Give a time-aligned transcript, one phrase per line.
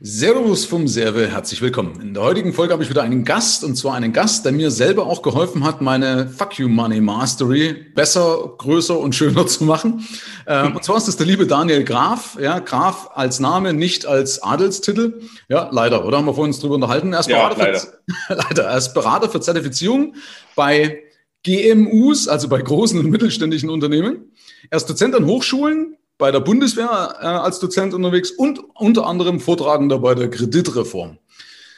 [0.00, 2.00] Servus vom Serve, herzlich willkommen.
[2.00, 4.70] In der heutigen Folge habe ich wieder einen Gast und zwar einen Gast, der mir
[4.70, 10.06] selber auch geholfen hat, meine Fuck You Money Mastery besser, größer und schöner zu machen.
[10.46, 12.38] Ähm, und zwar ist das der liebe Daniel Graf.
[12.40, 15.20] Ja, Graf als Name, nicht als Adelstitel.
[15.48, 16.18] Ja, leider, oder?
[16.18, 17.12] Haben wir vorhin uns drüber unterhalten.
[17.12, 17.80] Er ist, ja, Berater, leider.
[17.80, 18.62] Für, leider.
[18.66, 20.14] Er ist Berater für Zertifizierung
[20.54, 21.02] bei
[21.42, 24.30] GMUs, also bei großen und mittelständischen Unternehmen.
[24.70, 29.40] Er ist Dozent an Hochschulen, bei der Bundeswehr äh, als Dozent unterwegs und unter anderem
[29.40, 31.18] Vortragender bei der Kreditreform.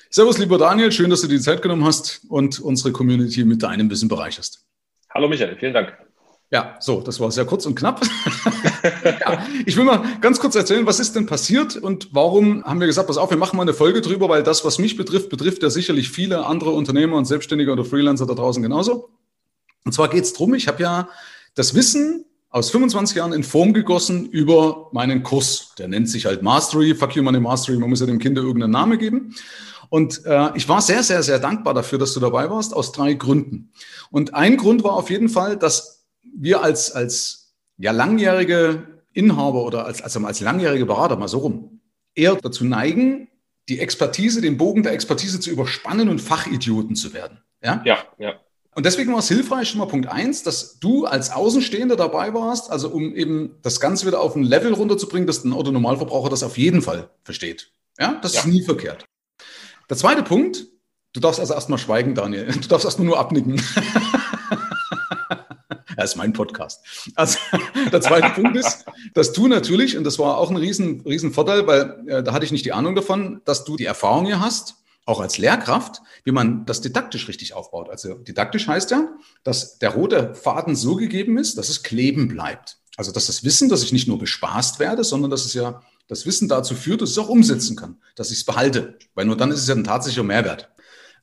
[0.09, 3.62] Servus, lieber Daniel, schön, dass du dir die Zeit genommen hast und unsere Community mit
[3.62, 4.65] deinem Wissen bereicherst.
[5.15, 5.92] Hallo Michael, vielen Dank.
[6.52, 8.01] Ja, so, das war sehr kurz und knapp.
[9.05, 12.88] ja, ich will mal ganz kurz erzählen, was ist denn passiert und warum haben wir
[12.88, 15.62] gesagt, pass auf, wir machen mal eine Folge drüber, weil das, was mich betrifft, betrifft
[15.62, 19.10] ja sicherlich viele andere Unternehmer und Selbstständige oder Freelancer da draußen genauso.
[19.84, 21.09] Und zwar geht es darum, ich habe ja
[21.54, 25.74] das Wissen aus 25 Jahren in Form gegossen über meinen Kurs.
[25.78, 27.78] Der nennt sich halt Mastery, Fuck You Money Mastery.
[27.78, 29.34] Man muss ja dem Kind irgendeinen Namen geben.
[29.88, 33.15] Und äh, ich war sehr, sehr, sehr dankbar dafür, dass du dabei warst, aus drei
[33.15, 33.73] Gründen.
[34.10, 39.87] Und ein Grund war auf jeden Fall, dass wir als, als ja, langjährige Inhaber oder
[39.87, 41.80] als, also als langjährige Berater, mal so rum,
[42.14, 43.29] eher dazu neigen,
[43.68, 47.38] die Expertise, den Bogen der Expertise zu überspannen und Fachidioten zu werden.
[47.62, 47.98] Ja, ja.
[48.18, 48.35] ja.
[48.74, 52.71] Und deswegen war es hilfreich, schon mal Punkt eins, dass du als Außenstehender dabei warst,
[52.71, 56.57] also um eben das Ganze wieder auf ein Level runterzubringen, dass ein Autonormalverbraucher das auf
[56.57, 57.73] jeden Fall versteht.
[57.98, 58.41] Ja, das ja.
[58.41, 59.04] ist nie verkehrt.
[59.88, 60.66] Der zweite Punkt,
[61.13, 62.46] du darfst also erstmal schweigen, Daniel.
[62.46, 63.60] Du darfst erstmal nur abnicken.
[65.97, 66.81] Das ist mein Podcast.
[67.15, 67.38] Also
[67.93, 71.66] der zweite Punkt ist, dass du natürlich, und das war auch ein riesen, riesen Vorteil,
[71.66, 74.76] weil äh, da hatte ich nicht die Ahnung davon, dass du die Erfahrung hier hast,
[75.11, 77.91] auch als Lehrkraft, wie man das didaktisch richtig aufbaut.
[77.91, 79.09] Also didaktisch heißt ja,
[79.43, 82.78] dass der rote Faden so gegeben ist, dass es kleben bleibt.
[82.97, 86.27] Also dass das Wissen, dass ich nicht nur bespaßt werde, sondern dass es ja das
[86.27, 88.99] Wissen dazu führt, dass ich es auch umsetzen kann, dass ich es behalte.
[89.15, 90.71] Weil nur dann ist es ja ein tatsächlicher Mehrwert.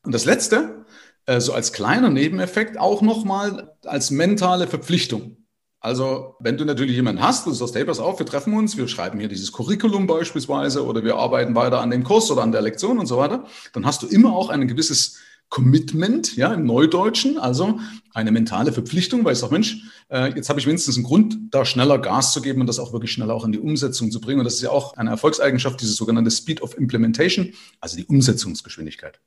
[0.04, 0.86] Und das Letzte,
[1.26, 5.38] äh, so als kleiner Nebeneffekt, auch nochmal als mentale Verpflichtung.
[5.80, 8.88] Also, wenn du natürlich jemanden hast, du sagst, hey, pass auf, wir treffen uns, wir
[8.88, 12.62] schreiben hier dieses Curriculum beispielsweise oder wir arbeiten weiter an dem Kurs oder an der
[12.62, 15.18] Lektion und so weiter, dann hast du immer auch ein gewisses
[15.50, 17.80] Commitment, ja, im Neudeutschen, also
[18.14, 21.64] eine mentale Verpflichtung, weil ich sage, Mensch, äh, jetzt habe ich wenigstens einen Grund, da
[21.64, 24.40] schneller Gas zu geben und das auch wirklich schneller auch in die Umsetzung zu bringen.
[24.40, 29.22] Und das ist ja auch eine Erfolgseigenschaft, dieses sogenannte Speed of Implementation, also die Umsetzungsgeschwindigkeit.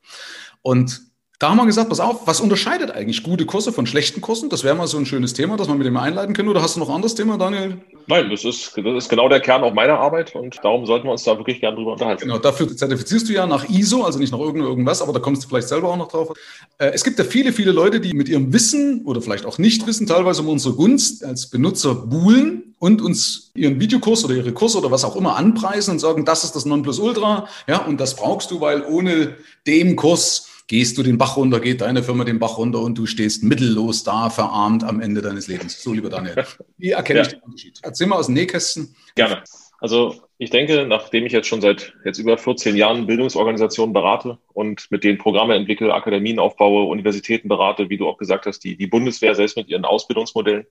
[0.61, 1.01] Und
[1.41, 4.51] da haben wir gesagt, pass auf, was unterscheidet eigentlich gute Kurse von schlechten Kursen?
[4.51, 6.51] Das wäre mal so ein schönes Thema, das wir mit dem einleiten können.
[6.51, 7.79] Oder hast du noch ein anderes Thema, Daniel?
[8.09, 11.13] Nein, das ist, das ist genau der Kern auch meiner Arbeit und darum sollten wir
[11.13, 12.25] uns da wirklich gerne drüber unterhalten.
[12.25, 15.49] Genau, dafür zertifizierst du ja nach ISO, also nicht nach irgendwas, aber da kommst du
[15.49, 16.29] vielleicht selber auch noch drauf.
[16.77, 20.07] Äh, es gibt ja viele, viele Leute, die mit ihrem Wissen oder vielleicht auch Nichtwissen
[20.07, 24.91] teilweise um unsere Gunst als Benutzer buhlen und uns ihren Videokurs oder ihre Kurse oder
[24.91, 28.61] was auch immer anpreisen und sagen, das ist das Nonplusultra, ja, und das brauchst du,
[28.61, 29.37] weil ohne
[29.67, 33.05] dem Kurs gehst du den Bach runter, geht deine Firma den Bach runter und du
[33.05, 35.83] stehst mittellos da, verarmt am Ende deines Lebens.
[35.83, 36.45] So, lieber Daniel.
[36.79, 37.27] Wie erkenne ja.
[37.27, 37.81] ich den Unterschied?
[37.83, 38.95] Erzähl mal aus dem Nähkästen.
[39.17, 39.43] Gerne.
[39.81, 44.87] Also ich denke, nachdem ich jetzt schon seit jetzt über 14 Jahren Bildungsorganisationen berate und
[44.93, 48.87] mit denen Programme entwickle, Akademien aufbaue, Universitäten berate, wie du auch gesagt hast, die, die
[48.87, 50.67] Bundeswehr selbst mit ihren Ausbildungsmodellen,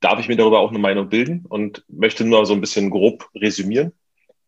[0.00, 3.26] darf ich mir darüber auch eine Meinung bilden und möchte nur so ein bisschen grob
[3.34, 3.92] resümieren.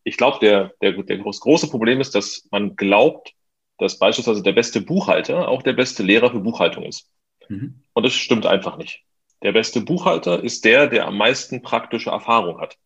[0.03, 3.33] Ich glaube, der, der, der große Problem ist, dass man glaubt,
[3.81, 7.09] dass beispielsweise der beste Buchhalter auch der beste Lehrer für Buchhaltung ist.
[7.49, 7.81] Mhm.
[7.93, 9.01] Und das stimmt einfach nicht.
[9.41, 12.77] Der beste Buchhalter ist der, der am meisten praktische Erfahrung hat.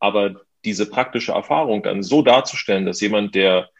[0.00, 3.70] Aber diese praktische Erfahrung dann so darzustellen, dass jemand, der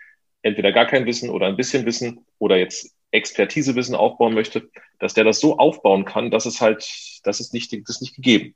[0.41, 4.71] entweder gar kein Wissen oder ein bisschen Wissen oder jetzt Expertisewissen aufbauen möchte,
[5.01, 6.89] dass der das so aufbauen kann, dass es halt,
[7.25, 8.55] das ist nicht, das ist nicht gegeben.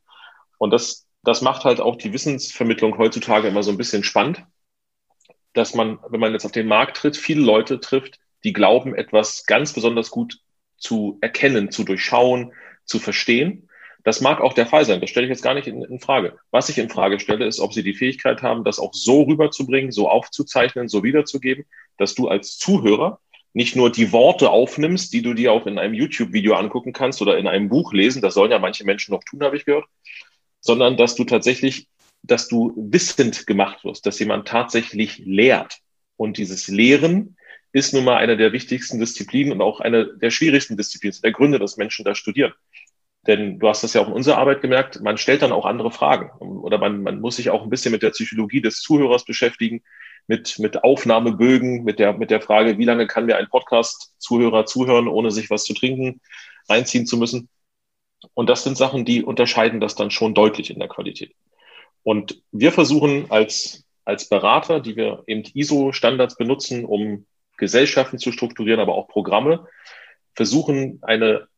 [0.56, 4.44] Und das, das macht halt auch die Wissensvermittlung heutzutage immer so ein bisschen spannend,
[5.52, 9.46] dass man, wenn man jetzt auf den Markt tritt, viele Leute trifft, die glauben, etwas
[9.46, 10.38] ganz besonders gut
[10.76, 12.52] zu erkennen, zu durchschauen,
[12.84, 13.68] zu verstehen.
[14.04, 15.00] Das mag auch der Fall sein.
[15.00, 16.38] Das stelle ich jetzt gar nicht in, in, Frage.
[16.50, 19.90] Was ich in Frage stelle, ist, ob sie die Fähigkeit haben, das auch so rüberzubringen,
[19.90, 21.64] so aufzuzeichnen, so wiederzugeben,
[21.98, 23.20] dass du als Zuhörer
[23.52, 27.38] nicht nur die Worte aufnimmst, die du dir auch in einem YouTube-Video angucken kannst oder
[27.38, 29.86] in einem Buch lesen, das sollen ja manche Menschen noch tun, habe ich gehört,
[30.60, 31.88] sondern dass du tatsächlich
[32.22, 35.78] dass du wissend gemacht wirst, dass jemand tatsächlich lehrt.
[36.16, 37.36] Und dieses Lehren
[37.72, 41.58] ist nun mal eine der wichtigsten Disziplinen und auch eine der schwierigsten Disziplinen, der Gründe,
[41.58, 42.52] dass Menschen da studieren.
[43.26, 45.90] Denn du hast das ja auch in unserer Arbeit gemerkt, man stellt dann auch andere
[45.90, 49.82] Fragen oder man, man muss sich auch ein bisschen mit der Psychologie des Zuhörers beschäftigen,
[50.26, 55.08] mit, mit Aufnahmebögen, mit der, mit der Frage, wie lange kann mir ein Podcast-Zuhörer zuhören,
[55.08, 56.20] ohne sich was zu trinken,
[56.68, 57.48] reinziehen zu müssen.
[58.34, 61.34] Und das sind Sachen, die unterscheiden das dann schon deutlich in der Qualität.
[62.08, 67.26] Und wir versuchen als, als Berater, die wir eben ISO-Standards benutzen, um
[67.58, 69.68] Gesellschaften zu strukturieren, aber auch Programme,
[70.34, 71.48] versuchen eine,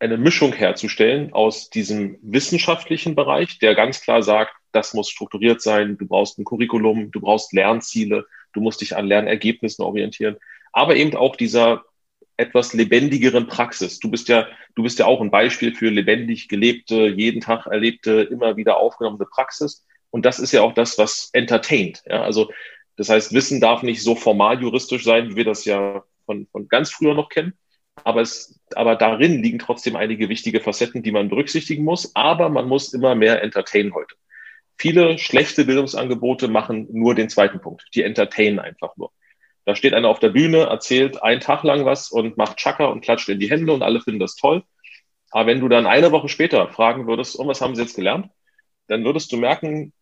[0.00, 5.96] eine Mischung herzustellen aus diesem wissenschaftlichen Bereich, der ganz klar sagt, das muss strukturiert sein,
[5.96, 10.38] du brauchst ein Curriculum, du brauchst Lernziele, du musst dich an Lernergebnissen orientieren,
[10.72, 11.84] aber eben auch dieser
[12.36, 13.98] etwas lebendigeren Praxis.
[13.98, 18.22] Du bist ja, du bist ja auch ein Beispiel für lebendig gelebte, jeden Tag erlebte,
[18.22, 19.86] immer wieder aufgenommene Praxis.
[20.10, 22.02] Und das ist ja auch das, was entertaint.
[22.06, 22.50] Ja, also
[22.96, 26.68] das heißt, Wissen darf nicht so formal juristisch sein, wie wir das ja von, von
[26.68, 27.54] ganz früher noch kennen.
[28.02, 32.14] Aber, es, aber darin liegen trotzdem einige wichtige Facetten, die man berücksichtigen muss.
[32.14, 34.14] Aber man muss immer mehr entertainen heute.
[34.76, 37.86] Viele schlechte Bildungsangebote machen nur den zweiten Punkt.
[37.94, 39.12] Die entertainen einfach nur.
[39.64, 43.00] Da steht einer auf der Bühne, erzählt einen Tag lang was und macht Chaka und
[43.00, 44.62] klatscht in die Hände und alle finden das toll.
[45.30, 48.28] Aber wenn du dann eine Woche später fragen würdest, oh, was haben sie jetzt gelernt?
[48.88, 49.92] Dann würdest du merken,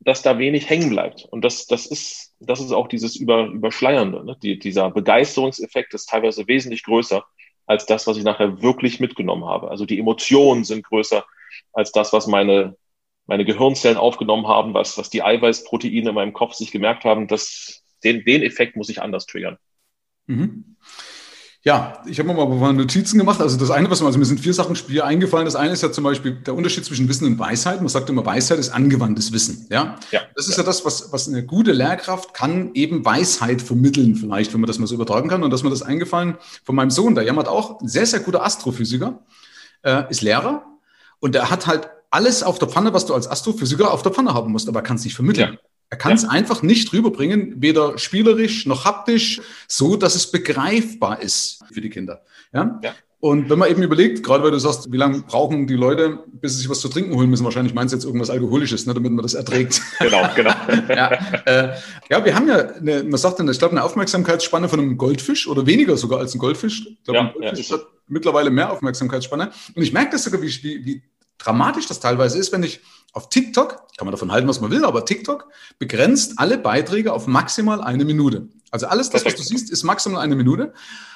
[0.00, 1.24] dass da wenig hängen bleibt.
[1.24, 4.24] Und das, das, ist, das ist auch dieses Über, Überschleiernde.
[4.24, 4.36] Ne?
[4.42, 7.24] Die, dieser Begeisterungseffekt ist teilweise wesentlich größer
[7.66, 9.70] als das, was ich nachher wirklich mitgenommen habe.
[9.70, 11.24] Also die Emotionen sind größer
[11.72, 12.76] als das, was meine,
[13.26, 17.26] meine Gehirnzellen aufgenommen haben, was, was die Eiweißproteine in meinem Kopf sich gemerkt haben.
[17.26, 19.58] Das, den, den Effekt muss ich anders triggern.
[20.26, 20.76] Mhm.
[21.64, 23.40] Ja, ich habe mir mal ein paar Notizen gemacht.
[23.40, 25.46] Also das eine, was mir, also mir sind vier Sachen hier eingefallen.
[25.46, 27.78] Das eine ist ja zum Beispiel der Unterschied zwischen Wissen und Weisheit.
[27.78, 29.66] Man sagt immer, Weisheit ist angewandtes Wissen.
[29.70, 30.62] Ja, ja das ist ja.
[30.62, 34.78] ja das, was, was eine gute Lehrkraft kann, eben Weisheit vermitteln, vielleicht, wenn man das
[34.78, 35.42] mal so übertragen kann.
[35.42, 38.44] Und dass mir das eingefallen von meinem Sohn, der jammert auch, ein sehr, sehr guter
[38.44, 39.24] Astrophysiker,
[39.82, 40.66] äh, ist Lehrer.
[41.18, 44.34] Und der hat halt alles auf der Pfanne, was du als Astrophysiker auf der Pfanne
[44.34, 45.54] haben musst, aber er kann es nicht vermitteln.
[45.54, 45.58] Ja.
[45.94, 46.30] Er kann es ja.
[46.30, 52.22] einfach nicht rüberbringen, weder spielerisch noch haptisch, so dass es begreifbar ist für die Kinder.
[52.52, 52.80] Ja?
[52.82, 52.94] ja.
[53.20, 56.54] Und wenn man eben überlegt, gerade weil du sagst, wie lange brauchen die Leute, bis
[56.54, 59.12] sie sich was zu trinken holen müssen, wahrscheinlich meinst du jetzt irgendwas Alkoholisches, ne, damit
[59.12, 59.80] man das erträgt.
[60.00, 60.50] Genau, genau.
[60.88, 61.12] ja,
[61.46, 61.76] äh,
[62.10, 65.46] ja, wir haben ja, eine, man sagt dann, ich glaube, eine Aufmerksamkeitsspanne von einem Goldfisch
[65.46, 66.88] oder weniger sogar als ein Goldfisch.
[66.88, 69.52] Ich glaube, ja, ein Goldfisch ja, hat mittlerweile mehr Aufmerksamkeitsspanne.
[69.76, 71.02] Und ich merke das sogar, wie, wie, wie
[71.38, 72.80] dramatisch das teilweise ist, wenn ich
[73.12, 75.48] auf TikTok, kann man davon halten, was man will, aber TikTok
[75.78, 78.48] begrenzt alle Beiträge auf maximal eine Minute.
[78.72, 80.72] Also alles das, was du siehst, ist maximal eine Minute.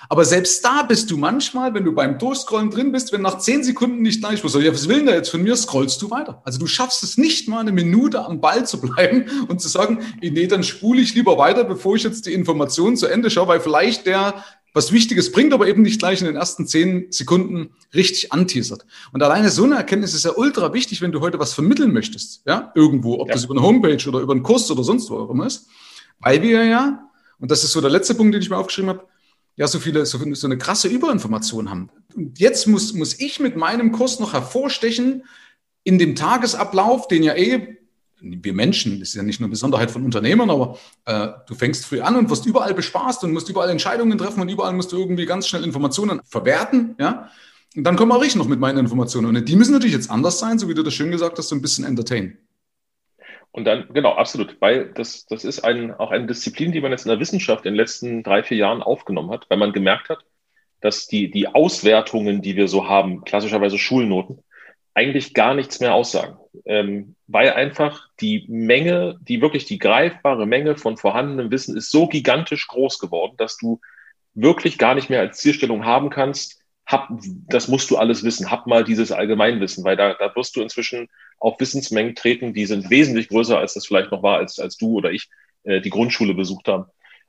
[0.08, 3.64] Aber selbst da bist du manchmal, wenn du beim Durchscrollen drin bist, wenn nach zehn
[3.64, 6.40] Sekunden nicht gleich was, ja, was will denn der jetzt von mir, scrollst du weiter.
[6.44, 9.98] Also du schaffst es nicht mal eine Minute am Ball zu bleiben und zu sagen,
[10.20, 13.60] nee, dann spule ich lieber weiter, bevor ich jetzt die Informationen zu Ende schaue, weil
[13.60, 14.44] vielleicht der
[14.74, 18.84] was Wichtiges bringt, aber eben nicht gleich in den ersten zehn Sekunden richtig anteasert.
[19.12, 22.42] Und alleine so eine Erkenntnis ist ja ultra wichtig, wenn du heute was vermitteln möchtest,
[22.46, 23.34] ja, irgendwo, ob ja.
[23.34, 25.68] das über eine Homepage oder über einen Kurs oder sonst wo auch immer ist,
[26.20, 29.06] weil wir ja, und das ist so der letzte Punkt, den ich mir aufgeschrieben habe,
[29.56, 31.90] ja, so viele, so, so eine krasse Überinformation haben.
[32.14, 35.24] Und jetzt muss, muss ich mit meinem Kurs noch hervorstechen
[35.82, 37.77] in dem Tagesablauf, den ja eh
[38.20, 42.00] wir Menschen, das ist ja nicht nur Besonderheit von Unternehmern, aber äh, du fängst früh
[42.00, 45.26] an und wirst überall bespaßt und musst überall Entscheidungen treffen und überall musst du irgendwie
[45.26, 47.30] ganz schnell Informationen verwerten, ja.
[47.76, 49.36] Und dann komme auch ich noch mit meinen Informationen.
[49.36, 51.54] Und die müssen natürlich jetzt anders sein, so wie du das schön gesagt hast, so
[51.54, 52.38] ein bisschen entertain.
[53.50, 57.06] Und dann, genau, absolut, weil das, das ist ein, auch eine Disziplin, die man jetzt
[57.06, 60.24] in der Wissenschaft in den letzten drei, vier Jahren aufgenommen hat, weil man gemerkt hat,
[60.80, 64.42] dass die, die Auswertungen, die wir so haben, klassischerweise Schulnoten,
[64.98, 70.76] eigentlich gar nichts mehr aussagen, ähm, weil einfach die Menge, die wirklich die greifbare Menge
[70.76, 73.80] von vorhandenem Wissen ist so gigantisch groß geworden, dass du
[74.34, 77.10] wirklich gar nicht mehr als Zielstellung haben kannst, hab,
[77.48, 81.08] das musst du alles wissen, hab mal dieses Allgemeinwissen, weil da, da wirst du inzwischen
[81.38, 84.94] auf Wissensmengen treten, die sind wesentlich größer, als das vielleicht noch war, als, als du
[84.94, 85.28] oder ich
[85.62, 86.86] äh, die Grundschule besucht haben.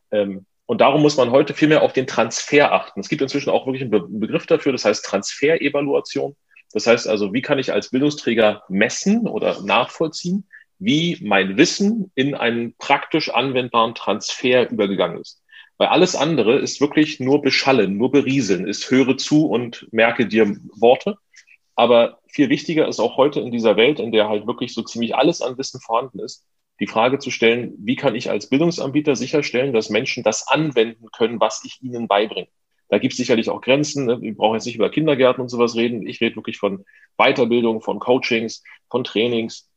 [0.09, 2.99] Ähm, und darum muss man heute viel mehr auf den Transfer achten.
[2.99, 6.35] Es gibt inzwischen auch wirklich einen, Be einen Begriff dafür, das heißt Transferevaluation.
[6.71, 10.47] Das heißt also, wie kann ich als Bildungsträger messen oder nachvollziehen,
[10.77, 15.41] wie mein Wissen in einen praktisch anwendbaren Transfer übergegangen ist.
[15.77, 20.57] Weil alles andere ist wirklich nur beschallen, nur berieseln, ist höre zu und merke dir
[20.75, 21.17] Worte.
[21.75, 25.15] Aber viel wichtiger ist auch heute in dieser Welt, in der halt wirklich so ziemlich
[25.15, 26.45] alles an Wissen vorhanden ist,
[26.79, 31.39] die Frage zu stellen, wie kann ich als Bildungsanbieter sicherstellen, dass Menschen das anwenden können,
[31.39, 32.49] was ich ihnen beibringe.
[32.89, 34.05] Da gibt es sicherlich auch Grenzen.
[34.05, 34.21] Ne?
[34.21, 36.05] Wir brauchen jetzt nicht über Kindergärten und sowas reden.
[36.07, 36.85] Ich rede wirklich von
[37.17, 39.69] Weiterbildung, von Coachings, von Trainings,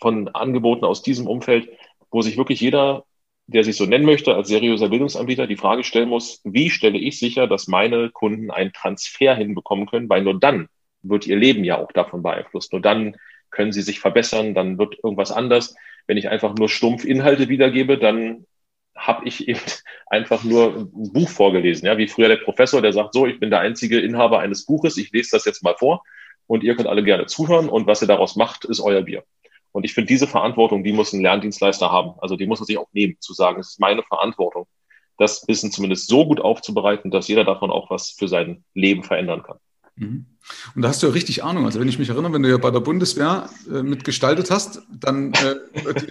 [0.00, 1.68] von Angeboten aus diesem Umfeld,
[2.10, 3.04] wo sich wirklich jeder,
[3.46, 7.18] der sich so nennen möchte, als seriöser Bildungsanbieter die Frage stellen muss, wie stelle ich
[7.18, 10.68] sicher, dass meine Kunden einen Transfer hinbekommen können, weil nur dann
[11.02, 12.72] wird ihr Leben ja auch davon beeinflusst.
[12.72, 13.16] Nur dann
[13.50, 15.76] können sie sich verbessern, dann wird irgendwas anders.
[16.08, 18.46] Wenn ich einfach nur stumpf Inhalte wiedergebe, dann
[18.96, 19.60] habe ich eben
[20.06, 23.50] einfach nur ein Buch vorgelesen, ja, wie früher der Professor, der sagt, so, ich bin
[23.50, 26.02] der einzige Inhaber eines Buches, ich lese das jetzt mal vor
[26.46, 29.24] und ihr könnt alle gerne zuhören und was ihr daraus macht, ist euer Bier.
[29.72, 32.14] Und ich finde, diese Verantwortung, die muss ein Lerndienstleister haben.
[32.20, 34.66] Also die muss er sich auch nehmen, zu sagen, es ist meine Verantwortung,
[35.18, 39.42] das Wissen zumindest so gut aufzubereiten, dass jeder davon auch was für sein Leben verändern
[39.42, 39.58] kann.
[39.96, 40.26] Mhm.
[40.74, 41.64] Und da hast du ja richtig Ahnung.
[41.64, 45.32] Also wenn ich mich erinnere, wenn du ja bei der Bundeswehr äh, mitgestaltet hast, dann
[45.32, 46.06] äh, die,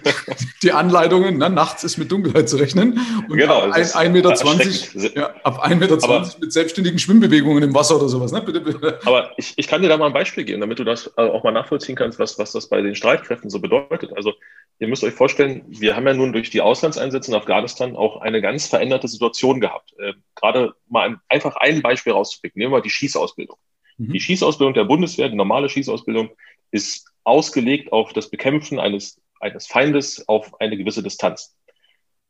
[0.62, 3.00] die, Anleitungen, ne, nachts ist mit Dunkelheit zu rechnen.
[3.28, 7.96] Und genau, ab 1,20 Meter, ja, ab 1,20 Meter aber, mit selbstständigen Schwimmbewegungen im Wasser
[7.96, 8.32] oder sowas.
[8.32, 8.42] Ne?
[8.42, 8.98] Bitte, bitte.
[9.06, 11.42] Aber ich, ich kann dir da mal ein Beispiel geben, damit du das äh, auch
[11.42, 14.10] mal nachvollziehen kannst, was, was das bei den Streitkräften so bedeutet.
[14.16, 14.34] Also
[14.78, 18.42] ihr müsst euch vorstellen, wir haben ja nun durch die Auslandseinsätze in Afghanistan auch eine
[18.42, 19.94] ganz veränderte Situation gehabt.
[19.98, 22.58] Äh, gerade mal ein, einfach ein Beispiel rauszupicken.
[22.58, 23.56] Nehmen wir die Schießausbildung.
[23.98, 24.12] Mhm.
[24.12, 26.30] Die Schießausbildung der Bundeswehr, die normale Schießausbildung,
[26.70, 31.56] ist ausgelegt auf das Bekämpfen eines, eines Feindes auf eine gewisse Distanz.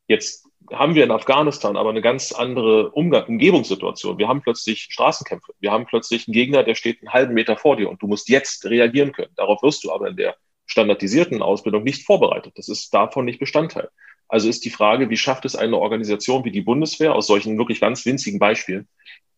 [0.09, 4.19] Jetzt haben wir in Afghanistan aber eine ganz andere Umgang, Umgebungssituation.
[4.19, 5.53] Wir haben plötzlich Straßenkämpfe.
[5.61, 8.29] Wir haben plötzlich einen Gegner, der steht einen halben Meter vor dir und du musst
[8.29, 9.33] jetzt reagieren können.
[9.37, 12.53] Darauf wirst du aber in der standardisierten Ausbildung nicht vorbereitet.
[12.57, 13.89] Das ist davon nicht Bestandteil.
[14.29, 17.81] Also ist die Frage, wie schafft es eine Organisation wie die Bundeswehr aus solchen wirklich
[17.81, 18.89] ganz winzigen Beispielen,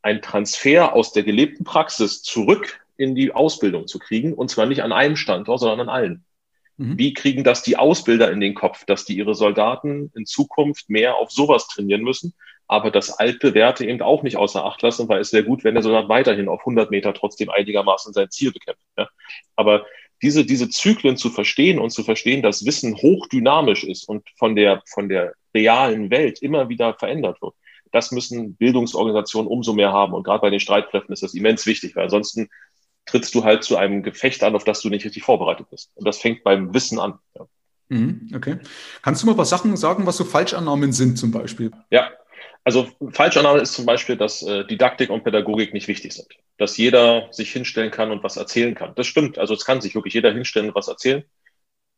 [0.02, 4.82] ein Transfer aus der gelebten Praxis zurück in die Ausbildung zu kriegen, und zwar nicht
[4.82, 6.24] an einem Standort, sondern an allen.
[6.78, 6.96] Mhm.
[6.96, 11.16] Wie kriegen das die Ausbilder in den Kopf, dass die ihre Soldaten in Zukunft mehr
[11.16, 12.34] auf sowas trainieren müssen,
[12.66, 15.82] aber das altbewährte eben auch nicht außer Acht lassen, weil es wäre gut, wenn der
[15.82, 18.82] Soldat weiterhin auf 100 Meter trotzdem einigermaßen sein Ziel bekämpft.
[18.96, 19.08] Ja?
[19.56, 19.86] Aber
[20.22, 24.82] diese, diese Zyklen zu verstehen und zu verstehen, dass Wissen hochdynamisch ist und von der,
[24.86, 27.54] von der realen Welt immer wieder verändert wird,
[27.92, 30.12] das müssen Bildungsorganisationen umso mehr haben.
[30.12, 32.48] Und gerade bei den Streitkräften ist das immens wichtig, weil ansonsten
[33.06, 35.90] trittst du halt zu einem Gefecht an, auf das du nicht richtig vorbereitet bist.
[35.94, 37.18] Und das fängt beim Wissen an.
[37.34, 37.46] Ja.
[37.88, 38.58] Mhm, okay.
[39.02, 41.70] Kannst du mal was Sachen sagen, was so Falschannahmen sind zum Beispiel?
[41.90, 42.10] Ja,
[42.68, 46.26] also Falschannahme ist zum Beispiel, dass äh, Didaktik und Pädagogik nicht wichtig sind.
[46.58, 48.94] Dass jeder sich hinstellen kann und was erzählen kann.
[48.94, 49.38] Das stimmt.
[49.38, 51.24] Also es kann sich wirklich jeder hinstellen und was erzählen.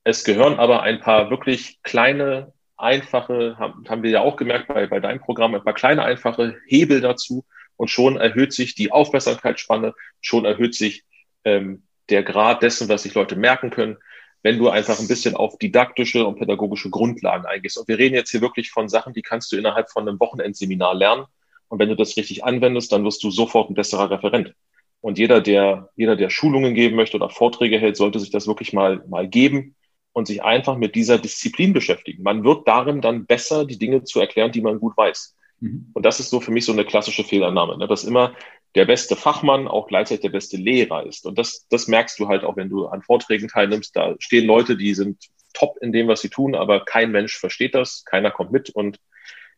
[0.05, 4.87] Es gehören aber ein paar wirklich kleine einfache, haben, haben wir ja auch gemerkt bei,
[4.87, 7.45] bei deinem Programm, ein paar kleine einfache Hebel dazu
[7.77, 11.03] und schon erhöht sich die Aufmerksamkeitsspanne, schon erhöht sich
[11.43, 13.99] ähm, der Grad dessen, was sich Leute merken können,
[14.43, 17.79] wenn du einfach ein bisschen auf didaktische und pädagogische Grundlagen eingehst.
[17.79, 20.95] Und wir reden jetzt hier wirklich von Sachen, die kannst du innerhalb von einem Wochenendseminar
[20.95, 21.25] lernen.
[21.69, 24.55] Und wenn du das richtig anwendest, dann wirst du sofort ein besserer Referent.
[25.03, 28.73] Und jeder, der, jeder, der Schulungen geben möchte oder Vorträge hält, sollte sich das wirklich
[28.73, 29.75] mal, mal geben
[30.13, 32.23] und sich einfach mit dieser Disziplin beschäftigen.
[32.23, 35.37] Man wird darin dann besser, die Dinge zu erklären, die man gut weiß.
[35.61, 35.91] Mhm.
[35.95, 37.87] Und das ist so für mich so eine klassische Fehlannahme, ne?
[37.87, 38.35] dass immer
[38.75, 41.27] der beste Fachmann auch gleichzeitig der beste Lehrer ist.
[41.27, 43.97] Und das, das merkst du halt auch, wenn du an Vorträgen teilnimmst.
[43.97, 45.25] Da stehen Leute, die sind
[45.55, 49.01] top in dem, was sie tun, aber kein Mensch versteht das, keiner kommt mit und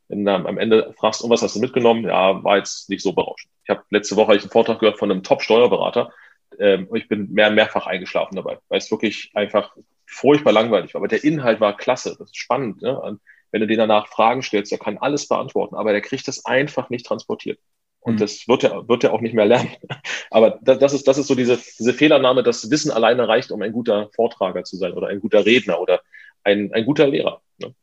[0.08, 2.04] wenn du am Ende fragst, um was hast du mitgenommen?
[2.04, 3.50] Ja, war jetzt nicht so berauschend.
[3.64, 6.12] Ich habe letzte Woche einen Vortrag gehört von einem Top-Steuerberater.
[6.58, 9.74] Ähm, ich bin mehr, mehrfach eingeschlafen dabei, weil es wirklich einfach
[10.06, 11.00] furchtbar langweilig war.
[11.00, 12.82] Aber der Inhalt war klasse, das ist spannend.
[12.82, 13.18] Ne?
[13.50, 16.90] Wenn du den danach Fragen stellst, der kann alles beantworten, aber der kriegt das einfach
[16.90, 17.58] nicht transportiert.
[18.02, 18.18] Und mhm.
[18.18, 19.70] das wird er, wird er auch nicht mehr lernen.
[20.30, 23.72] Aber das ist, das ist so diese, diese Fehlernahme, dass Wissen alleine reicht, um ein
[23.72, 26.02] guter Vortrager zu sein oder ein guter Redner oder
[26.42, 27.40] ein, ein guter Lehrer.
[27.58, 27.74] Ne?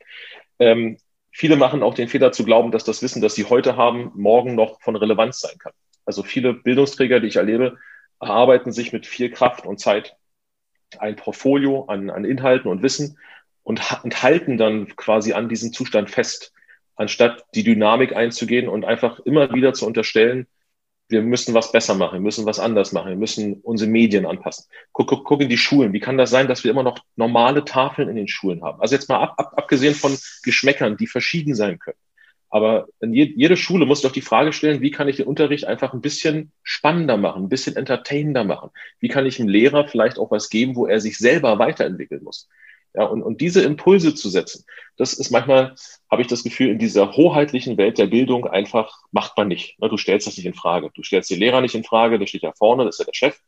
[0.59, 0.97] Ähm,
[1.31, 4.55] viele machen auch den Fehler zu glauben, dass das Wissen, das sie heute haben, morgen
[4.55, 5.73] noch von Relevanz sein kann.
[6.05, 7.77] Also viele Bildungsträger, die ich erlebe,
[8.19, 10.17] erarbeiten sich mit viel Kraft und Zeit
[10.97, 13.17] ein Portfolio an, an Inhalten und Wissen
[13.63, 16.51] und, und halten dann quasi an diesem Zustand fest,
[16.99, 20.47] anstatt die Dynamik einzugehen und einfach immer wieder zu unterstellen,
[21.07, 24.65] wir müssen was besser machen, wir müssen was anders machen, wir müssen unsere Medien anpassen.
[24.91, 25.93] Guck, guck, guck in die Schulen.
[25.93, 28.81] Wie kann das sein, dass wir immer noch normale Tafeln in den Schulen haben?
[28.81, 31.97] Also jetzt mal ab, ab, abgesehen von Geschmäckern, die verschieden sein können.
[32.49, 36.01] Aber jede Schule muss doch die Frage stellen, wie kann ich den Unterricht einfach ein
[36.01, 38.71] bisschen spannender machen, ein bisschen entertainender machen?
[38.99, 42.49] Wie kann ich dem Lehrer vielleicht auch was geben, wo er sich selber weiterentwickeln muss?
[42.93, 44.65] Ja, und, und diese Impulse zu setzen,
[44.97, 45.75] das ist manchmal,
[46.09, 49.77] habe ich das Gefühl, in dieser hoheitlichen Welt der Bildung einfach macht man nicht.
[49.79, 50.89] Du stellst das nicht in Frage.
[50.93, 53.13] Du stellst den Lehrer nicht in Frage, der steht ja vorne, das ist ja der
[53.13, 53.39] Chef.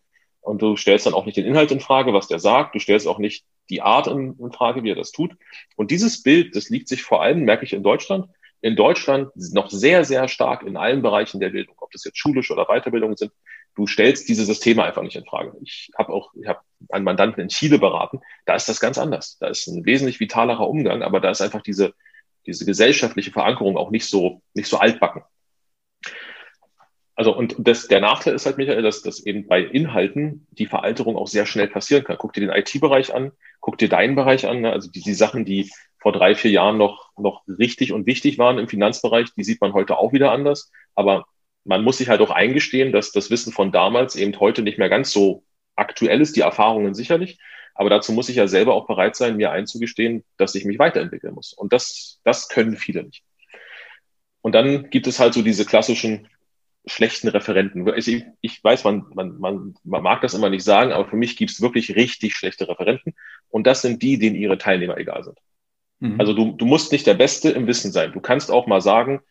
[0.42, 2.74] Und du stellst dann auch nicht den Inhalt in Frage, was der sagt.
[2.74, 5.36] Du stellst auch nicht die Art in, in Frage, wie er das tut.
[5.76, 8.28] Und dieses Bild, das liegt sich vor allem, merke ich in Deutschland,
[8.62, 12.54] in Deutschland noch sehr, sehr stark in allen Bereichen der Bildung, ob das jetzt schulische
[12.54, 13.32] oder Weiterbildung sind.
[13.76, 15.54] Du stellst diese Systeme einfach nicht in Frage.
[15.62, 16.60] Ich habe auch, ich habe
[16.90, 18.20] einen Mandanten in Chile beraten.
[18.46, 19.38] Da ist das ganz anders.
[19.40, 21.94] Da ist ein wesentlich vitalerer Umgang, aber da ist einfach diese,
[22.46, 25.24] diese gesellschaftliche Verankerung auch nicht so, nicht so altbacken.
[27.16, 31.18] Also und das, der Nachteil ist halt, Michael, dass, dass eben bei Inhalten die Veralterung
[31.18, 32.18] auch sehr schnell passieren kann.
[32.18, 34.72] Guck dir den IT-Bereich an, guck dir deinen Bereich an, ne?
[34.72, 38.58] also die, die Sachen, die vor drei, vier Jahren noch, noch richtig und wichtig waren
[38.58, 40.72] im Finanzbereich, die sieht man heute auch wieder anders.
[40.96, 41.26] Aber
[41.64, 44.90] man muss sich halt auch eingestehen, dass das Wissen von damals eben heute nicht mehr
[44.90, 45.44] ganz so
[45.76, 47.40] aktuell ist, die Erfahrungen sicherlich.
[47.74, 51.34] Aber dazu muss ich ja selber auch bereit sein, mir einzugestehen, dass ich mich weiterentwickeln
[51.34, 51.54] muss.
[51.54, 53.24] Und das, das können viele nicht.
[54.42, 56.28] Und dann gibt es halt so diese klassischen
[56.86, 57.88] schlechten Referenten.
[57.96, 61.38] Ich, ich weiß, man, man, man, man mag das immer nicht sagen, aber für mich
[61.38, 63.14] gibt es wirklich richtig schlechte Referenten.
[63.50, 65.38] Und das sind die, denen ihre Teilnehmer egal sind.
[66.00, 66.20] Mhm.
[66.20, 68.12] Also du, du musst nicht der Beste im Wissen sein.
[68.12, 69.22] Du kannst auch mal sagen,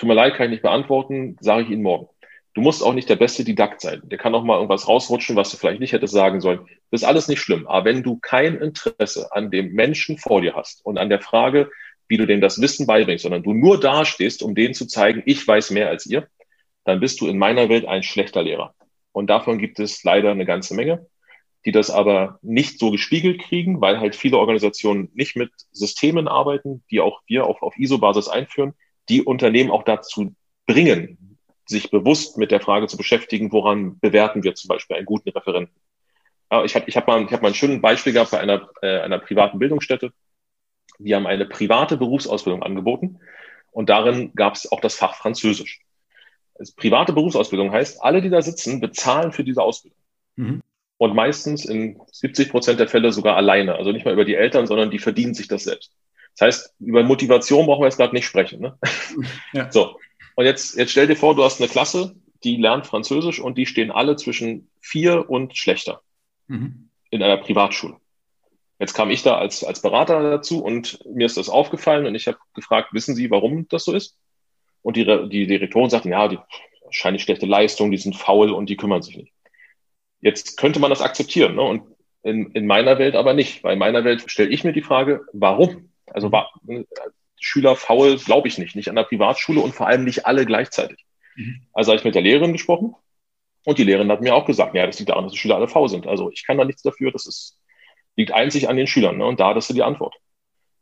[0.00, 2.08] tut mir leid, kann ich nicht beantworten, sage ich Ihnen morgen.
[2.54, 4.00] Du musst auch nicht der beste Didakt sein.
[4.04, 6.60] Der kann auch mal irgendwas rausrutschen, was du vielleicht nicht hättest sagen sollen.
[6.90, 7.66] Das ist alles nicht schlimm.
[7.68, 11.70] Aber wenn du kein Interesse an dem Menschen vor dir hast und an der Frage,
[12.08, 15.46] wie du dem das Wissen beibringst, sondern du nur dastehst, um denen zu zeigen, ich
[15.46, 16.26] weiß mehr als ihr,
[16.84, 18.74] dann bist du in meiner Welt ein schlechter Lehrer.
[19.12, 21.06] Und davon gibt es leider eine ganze Menge,
[21.64, 26.82] die das aber nicht so gespiegelt kriegen, weil halt viele Organisationen nicht mit Systemen arbeiten,
[26.90, 28.74] die auch wir auf, auf ISO-Basis einführen,
[29.10, 30.34] die Unternehmen auch dazu
[30.66, 35.30] bringen, sich bewusst mit der Frage zu beschäftigen, woran bewerten wir zum Beispiel einen guten
[35.30, 35.74] Referenten.
[36.64, 39.00] Ich habe ich hab mal, ich hab mal ein schönes Beispiel gehabt bei einer, äh,
[39.00, 40.12] einer privaten Bildungsstätte.
[40.98, 43.20] Die haben eine private Berufsausbildung angeboten
[43.70, 45.80] und darin gab es auch das Fach Französisch.
[46.54, 49.98] Das private Berufsausbildung heißt, alle, die da sitzen, bezahlen für diese Ausbildung.
[50.36, 50.60] Mhm.
[50.98, 53.76] Und meistens in 70 Prozent der Fälle sogar alleine.
[53.76, 55.92] Also nicht mal über die Eltern, sondern die verdienen sich das selbst.
[56.40, 58.60] Das heißt, über Motivation brauchen wir jetzt gerade nicht sprechen.
[58.60, 58.78] Ne?
[59.52, 59.70] Ja.
[59.70, 59.98] So.
[60.36, 63.66] Und jetzt, jetzt stell dir vor, du hast eine Klasse, die lernt Französisch und die
[63.66, 66.00] stehen alle zwischen vier und schlechter
[66.46, 66.88] mhm.
[67.10, 67.96] in einer Privatschule.
[68.78, 72.26] Jetzt kam ich da als, als Berater dazu und mir ist das aufgefallen und ich
[72.26, 74.16] habe gefragt, wissen Sie, warum das so ist?
[74.80, 76.38] Und die, die Direktoren sagten, ja, die
[76.82, 79.32] wahrscheinlich schlechte Leistung, die sind faul und die kümmern sich nicht.
[80.22, 81.62] Jetzt könnte man das akzeptieren, ne?
[81.62, 81.82] Und
[82.22, 83.60] in, in meiner Welt aber nicht.
[83.60, 85.89] Bei meiner Welt stelle ich mir die Frage, warum?
[86.06, 86.52] Also war,
[87.38, 91.04] Schüler faul, glaube ich nicht, nicht an der Privatschule und vor allem nicht alle gleichzeitig.
[91.36, 91.66] Mhm.
[91.72, 92.94] Also habe ich mit der Lehrerin gesprochen
[93.64, 95.68] und die Lehrerin hat mir auch gesagt, ja, das liegt daran, dass die Schüler alle
[95.68, 96.06] faul sind.
[96.06, 97.60] Also ich kann da nichts dafür, das ist
[98.16, 99.16] liegt einzig an den Schülern.
[99.18, 99.26] Ne?
[99.26, 100.14] Und da hattest du die Antwort.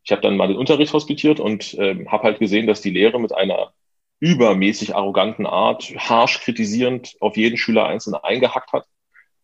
[0.02, 3.20] Ich habe dann mal den Unterricht hospitiert und äh, habe halt gesehen, dass die Lehre
[3.20, 3.72] mit einer
[4.20, 8.87] übermäßig arroganten Art, harsch kritisierend auf jeden Schüler einzeln eingehackt hat.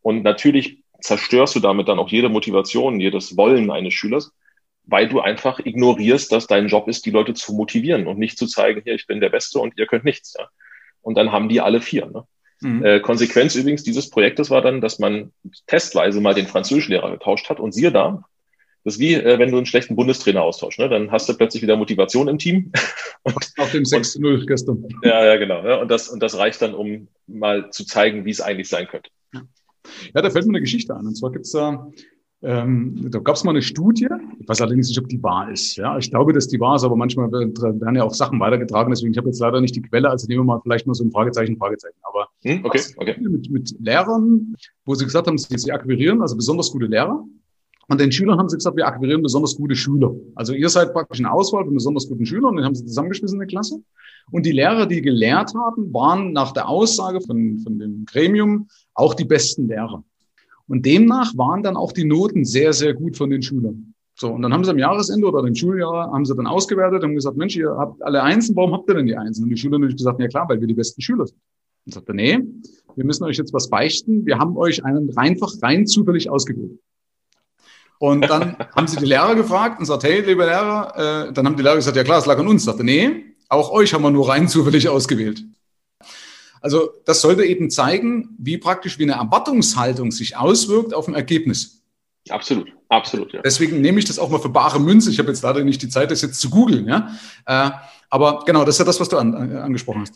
[0.00, 4.32] Und natürlich zerstörst du damit dann auch jede Motivation, jedes Wollen eines Schülers,
[4.86, 8.46] weil du einfach ignorierst, dass dein Job ist, die Leute zu motivieren und nicht zu
[8.46, 10.34] zeigen, hier, ich bin der Beste und ihr könnt nichts.
[10.38, 10.48] Ja?
[11.02, 12.06] Und dann haben die alle vier.
[12.06, 12.24] Ne?
[12.60, 12.84] Mhm.
[12.84, 15.32] Äh, Konsequenz übrigens dieses Projektes war dann, dass man
[15.66, 18.24] testweise mal den Französischlehrer getauscht hat und siehe da,
[18.84, 20.78] das ist wie, äh, wenn du einen schlechten Bundestrainer austauschst.
[20.78, 20.90] Ne?
[20.90, 22.70] Dann hast du plötzlich wieder Motivation im Team.
[23.22, 24.86] und, Auf dem 6-0 gestern.
[25.02, 25.66] Ja, ja, genau.
[25.66, 25.76] Ja?
[25.76, 29.10] Und, das, und das reicht dann, um mal zu zeigen, wie es eigentlich sein könnte.
[30.14, 31.06] Ja, da fällt mir eine Geschichte an.
[31.06, 31.90] Und zwar gibt es da
[32.44, 35.76] ähm, da gab es mal eine Studie, ich weiß allerdings nicht, ob die wahr ist.
[35.76, 38.90] Ja, ich glaube, dass die wahr ist, aber manchmal werden ja auch Sachen weitergetragen.
[38.90, 41.04] Deswegen, ich habe jetzt leider nicht die Quelle, also nehmen wir mal vielleicht nur so
[41.04, 41.96] ein Fragezeichen, Fragezeichen.
[42.02, 43.16] Aber hm, okay, okay.
[43.18, 44.54] Mit, mit Lehrern,
[44.85, 47.24] wo sie gesagt haben, sie, sie akquirieren, also besonders gute Lehrer.
[47.88, 50.14] Und den Schülern haben sie gesagt, wir akquirieren besonders gute Schüler.
[50.35, 53.37] Also ihr seid praktisch eine Auswahl von besonders guten Schülern, und den haben sie zusammengeschmissen
[53.37, 53.83] in der Klasse.
[54.30, 59.14] Und die Lehrer, die gelehrt haben, waren nach der Aussage von, von dem Gremium auch
[59.14, 60.02] die besten Lehrer.
[60.68, 63.94] Und demnach waren dann auch die Noten sehr, sehr gut von den Schülern.
[64.16, 67.14] So, und dann haben sie am Jahresende oder dem Schuljahr haben sie dann ausgewertet und
[67.14, 69.44] gesagt, Mensch, ihr habt alle Einsen, warum habt ihr denn die Einsen?
[69.44, 71.38] Und die Schüler haben natürlich gesagt, ja klar, weil wir die besten Schüler sind.
[71.87, 72.38] Und sagte, nee,
[72.94, 74.24] wir müssen euch jetzt was beichten.
[74.24, 76.79] Wir haben euch einen einfach rein zufällig ausgewählt.
[77.98, 81.57] Und dann haben sie die Lehrer gefragt und sagt, hey, liebe Lehrer, äh, dann haben
[81.57, 82.64] die Lehrer gesagt, ja klar, es lag an uns.
[82.64, 85.44] Sagte, nee, auch euch haben wir nur rein zufällig ausgewählt.
[86.64, 91.83] Also das sollte eben zeigen, wie praktisch wie eine Erwartungshaltung sich auswirkt auf ein Ergebnis.
[92.31, 93.35] Absolut, absolut.
[93.35, 93.42] Ja.
[93.42, 95.11] Deswegen nehme ich das auch mal für bare Münze.
[95.11, 96.88] Ich habe jetzt leider nicht die Zeit, das jetzt zu googeln.
[96.88, 97.11] Ja?
[97.44, 97.70] Äh,
[98.09, 100.14] aber genau, das ist ja das, was du an, an, angesprochen hast.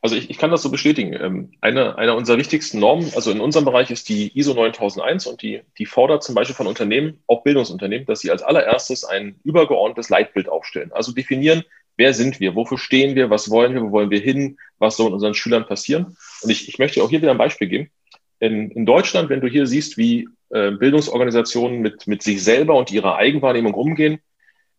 [0.00, 1.14] Also ich, ich kann das so bestätigen.
[1.20, 5.42] Ähm, eine, eine unserer wichtigsten Normen, also in unserem Bereich ist die ISO 9001 und
[5.42, 10.10] die, die fordert zum Beispiel von Unternehmen, auch Bildungsunternehmen, dass sie als allererstes ein übergeordnetes
[10.10, 10.92] Leitbild aufstellen.
[10.92, 11.64] Also definieren,
[11.98, 15.12] wer sind wir, wofür stehen wir, was wollen wir, wo wollen wir hin, was soll
[15.12, 16.16] unseren Schülern passieren.
[16.42, 17.90] Und ich, ich möchte auch hier wieder ein Beispiel geben.
[18.38, 22.92] In, in Deutschland, wenn du hier siehst, wie äh, Bildungsorganisationen mit, mit sich selber und
[22.92, 24.20] ihrer Eigenwahrnehmung umgehen,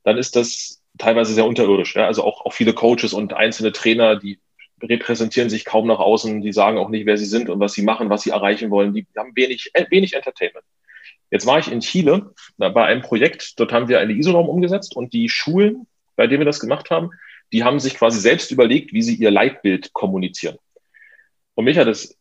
[0.04, 1.96] dann ist das teilweise sehr unterirdisch.
[1.96, 2.08] Ja?
[2.08, 4.40] Also auch, auch viele Coaches und einzelne Trainer, die
[4.82, 7.82] repräsentieren sich kaum nach außen, die sagen auch nicht, wer sie sind und was sie
[7.82, 8.94] machen, was sie erreichen wollen.
[8.94, 10.64] Die haben wenig, äh, wenig Entertainment.
[11.32, 15.14] Jetzt war ich in Chile bei einem Projekt, dort haben wir eine ISO-Norm umgesetzt und
[15.14, 15.86] die Schulen
[16.20, 17.12] bei dem wir das gemacht haben,
[17.54, 20.58] die haben sich quasi selbst überlegt, wie sie ihr Leitbild kommunizieren.
[21.56, 22.19] Und mich hat es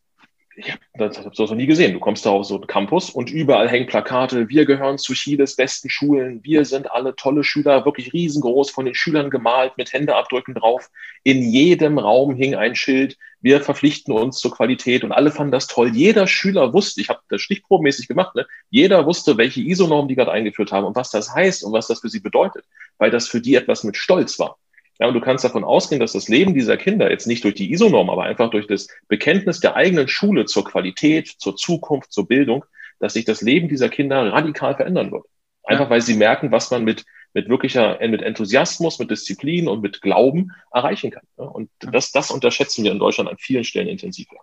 [0.59, 1.92] ich habe das, hab noch nie gesehen.
[1.92, 5.55] Du kommst da auf so einen Campus und überall hängen Plakate, wir gehören zu Chiles
[5.55, 10.55] besten Schulen, wir sind alle tolle Schüler, wirklich riesengroß, von den Schülern gemalt, mit Händeabdrücken
[10.55, 10.90] drauf.
[11.23, 15.68] In jedem Raum hing ein Schild, wir verpflichten uns zur Qualität und alle fanden das
[15.68, 15.94] toll.
[15.94, 18.47] Jeder Schüler wusste, ich habe das stichprobenmäßig gemacht, ne?
[18.68, 22.01] jeder wusste, welche ISO-Norm die gerade eingeführt haben und was das heißt und was das
[22.01, 22.64] für sie bedeutet,
[22.99, 24.59] weil das für die etwas mit Stolz war.
[24.99, 27.71] Ja, und du kannst davon ausgehen, dass das Leben dieser Kinder jetzt nicht durch die
[27.73, 32.65] ISO-Norm, aber einfach durch das Bekenntnis der eigenen Schule zur Qualität, zur Zukunft, zur Bildung,
[32.99, 35.25] dass sich das Leben dieser Kinder radikal verändern wird.
[35.63, 35.91] Einfach ja.
[35.91, 40.53] weil sie merken, was man mit, mit wirklicher, mit Enthusiasmus, mit Disziplin und mit Glauben
[40.73, 41.25] erreichen kann.
[41.37, 44.37] Und das, das unterschätzen wir in Deutschland an vielen Stellen intensiver.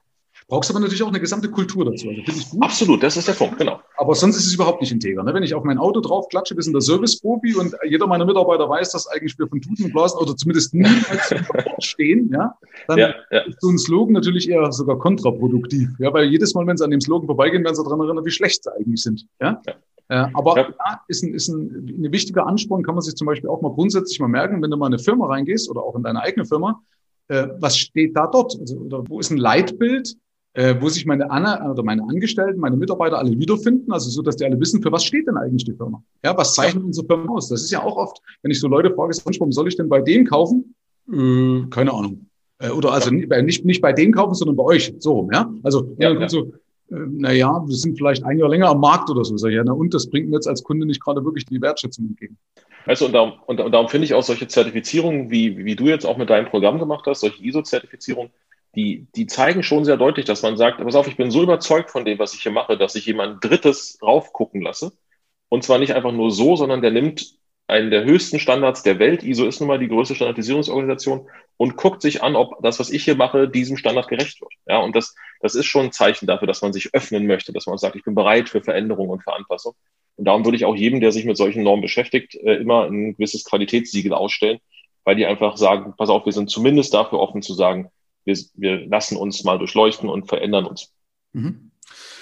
[0.47, 2.07] Brauchst aber natürlich auch eine gesamte Kultur dazu.
[2.07, 2.63] Also gut.
[2.63, 3.79] Absolut, das ist der Punkt, genau.
[3.97, 5.23] Aber sonst ist es überhaupt nicht integer.
[5.23, 5.33] Ne?
[5.33, 8.69] Wenn ich auf mein Auto drauf klatsche, wir sind der Service-Profi und jeder meiner Mitarbeiter
[8.69, 11.33] weiß, dass eigentlich wir von Tuten und Blasen oder zumindest niemals
[11.79, 12.55] stehen, ja,
[12.87, 13.39] dann ja, ja.
[13.39, 15.89] ist so ein Slogan natürlich eher sogar kontraproduktiv.
[15.97, 18.31] Ja, weil jedes Mal, wenn sie an dem Slogan vorbeigehen, werden sie daran erinnern, wie
[18.31, 19.25] schlecht sie eigentlich sind.
[19.41, 19.59] Ja.
[19.65, 19.73] ja.
[20.09, 20.67] Äh, aber ja.
[20.67, 23.73] ja, ist, ein, ist ein, ein wichtiger Ansporn, kann man sich zum Beispiel auch mal
[23.73, 26.45] grundsätzlich mal merken, wenn du mal in eine Firma reingehst oder auch in deine eigene
[26.45, 26.83] Firma,
[27.29, 28.55] äh, was steht da dort?
[28.59, 30.15] Also, oder wo ist ein Leitbild?
[30.55, 34.37] Äh, wo sich meine, Anna, oder meine Angestellten, meine Mitarbeiter alle wiederfinden, also so, dass
[34.37, 36.01] die alle wissen, für was steht denn eigentlich die Firma?
[36.23, 36.87] Ja, was zeichnet ja.
[36.87, 37.49] unsere Firma aus?
[37.49, 40.01] Das ist ja auch oft, wenn ich so Leute frage, warum soll ich denn bei
[40.01, 40.73] dem kaufen?
[41.11, 42.27] Äh, keine Ahnung.
[42.59, 43.41] Äh, oder also ja.
[43.41, 44.93] nicht, nicht bei dem kaufen, sondern bei euch.
[44.99, 45.53] So rum, ja?
[45.63, 46.29] Also, ja, ja.
[46.29, 46.53] so,
[46.89, 49.35] äh, naja, wir sind vielleicht ein Jahr länger am Markt oder so.
[49.35, 51.61] Sag ich, ja, na und das bringt mir jetzt als Kunde nicht gerade wirklich die
[51.61, 52.37] Wertschätzung entgegen.
[52.85, 56.05] Also und darum, und, und darum finde ich auch solche Zertifizierungen, wie, wie du jetzt
[56.05, 58.31] auch mit deinem Programm gemacht hast, solche ISO-Zertifizierungen,
[58.75, 61.91] die, die zeigen schon sehr deutlich, dass man sagt, pass auf, ich bin so überzeugt
[61.91, 64.91] von dem, was ich hier mache, dass ich jemand Drittes raufgucken lasse.
[65.49, 67.35] Und zwar nicht einfach nur so, sondern der nimmt
[67.67, 72.01] einen der höchsten Standards der Welt, ISO ist nun mal die größte Standardisierungsorganisation, und guckt
[72.01, 74.51] sich an, ob das, was ich hier mache, diesem Standard gerecht wird.
[74.67, 77.65] Ja, und das, das ist schon ein Zeichen dafür, dass man sich öffnen möchte, dass
[77.65, 79.73] man sagt, ich bin bereit für Veränderung und für Anpassung.
[80.17, 83.13] Und darum würde ich auch jedem, der sich mit solchen Normen beschäftigt, äh, immer ein
[83.13, 84.59] gewisses Qualitätssiegel ausstellen,
[85.03, 87.89] weil die einfach sagen, pass auf, wir sind zumindest dafür offen zu sagen,
[88.25, 90.91] wir, wir lassen uns mal durchleuchten und verändern uns.
[91.33, 91.71] Mhm.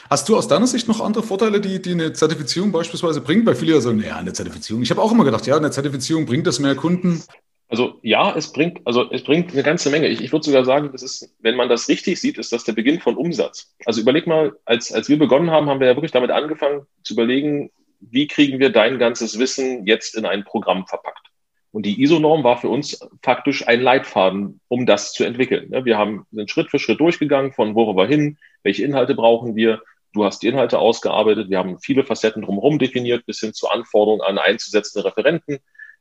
[0.09, 3.45] Hast du aus deiner Sicht noch andere Vorteile, die, die eine Zertifizierung beispielsweise bringt?
[3.45, 4.83] Weil viele ja sagen, naja, eine Zertifizierung.
[4.83, 7.23] Ich habe auch immer gedacht, ja, eine Zertifizierung bringt das mehr Kunden.
[7.69, 10.07] Also ja, es bringt, also es bringt eine ganze Menge.
[10.07, 12.73] Ich, ich würde sogar sagen, das ist, wenn man das richtig sieht, ist das der
[12.73, 13.73] Beginn von Umsatz.
[13.85, 17.13] Also überleg mal, als, als wir begonnen haben, haben wir ja wirklich damit angefangen zu
[17.13, 21.32] überlegen, wie kriegen wir dein ganzes Wissen jetzt in ein Programm verpackt.
[21.73, 25.71] Und die ISO-Norm war für uns faktisch ein Leitfaden, um das zu entwickeln.
[25.85, 29.81] Wir haben, sind Schritt für Schritt durchgegangen, von wo wir hin, welche Inhalte brauchen wir.
[30.13, 31.49] Du hast die Inhalte ausgearbeitet.
[31.49, 35.57] Wir haben viele Facetten drumherum definiert, bis hin zu Anforderungen an einzusetzende Referenten.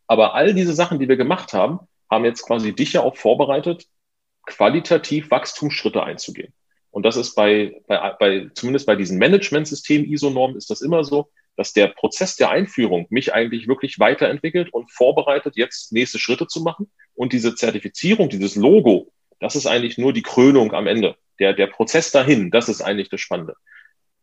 [0.06, 1.80] Aber all diese Sachen, die wir gemacht haben,
[2.10, 3.86] haben jetzt quasi dich ja auch vorbereitet,
[4.44, 6.52] qualitativ Wachstumsschritte einzugehen.
[6.90, 11.30] Und das ist bei, bei, bei zumindest bei diesen Management-System ISO-Normen ist das immer so
[11.56, 16.62] dass der Prozess der Einführung mich eigentlich wirklich weiterentwickelt und vorbereitet, jetzt nächste Schritte zu
[16.62, 16.90] machen.
[17.14, 21.16] Und diese Zertifizierung, dieses Logo, das ist eigentlich nur die Krönung am Ende.
[21.38, 23.54] Der, der Prozess dahin, das ist eigentlich das Spannende.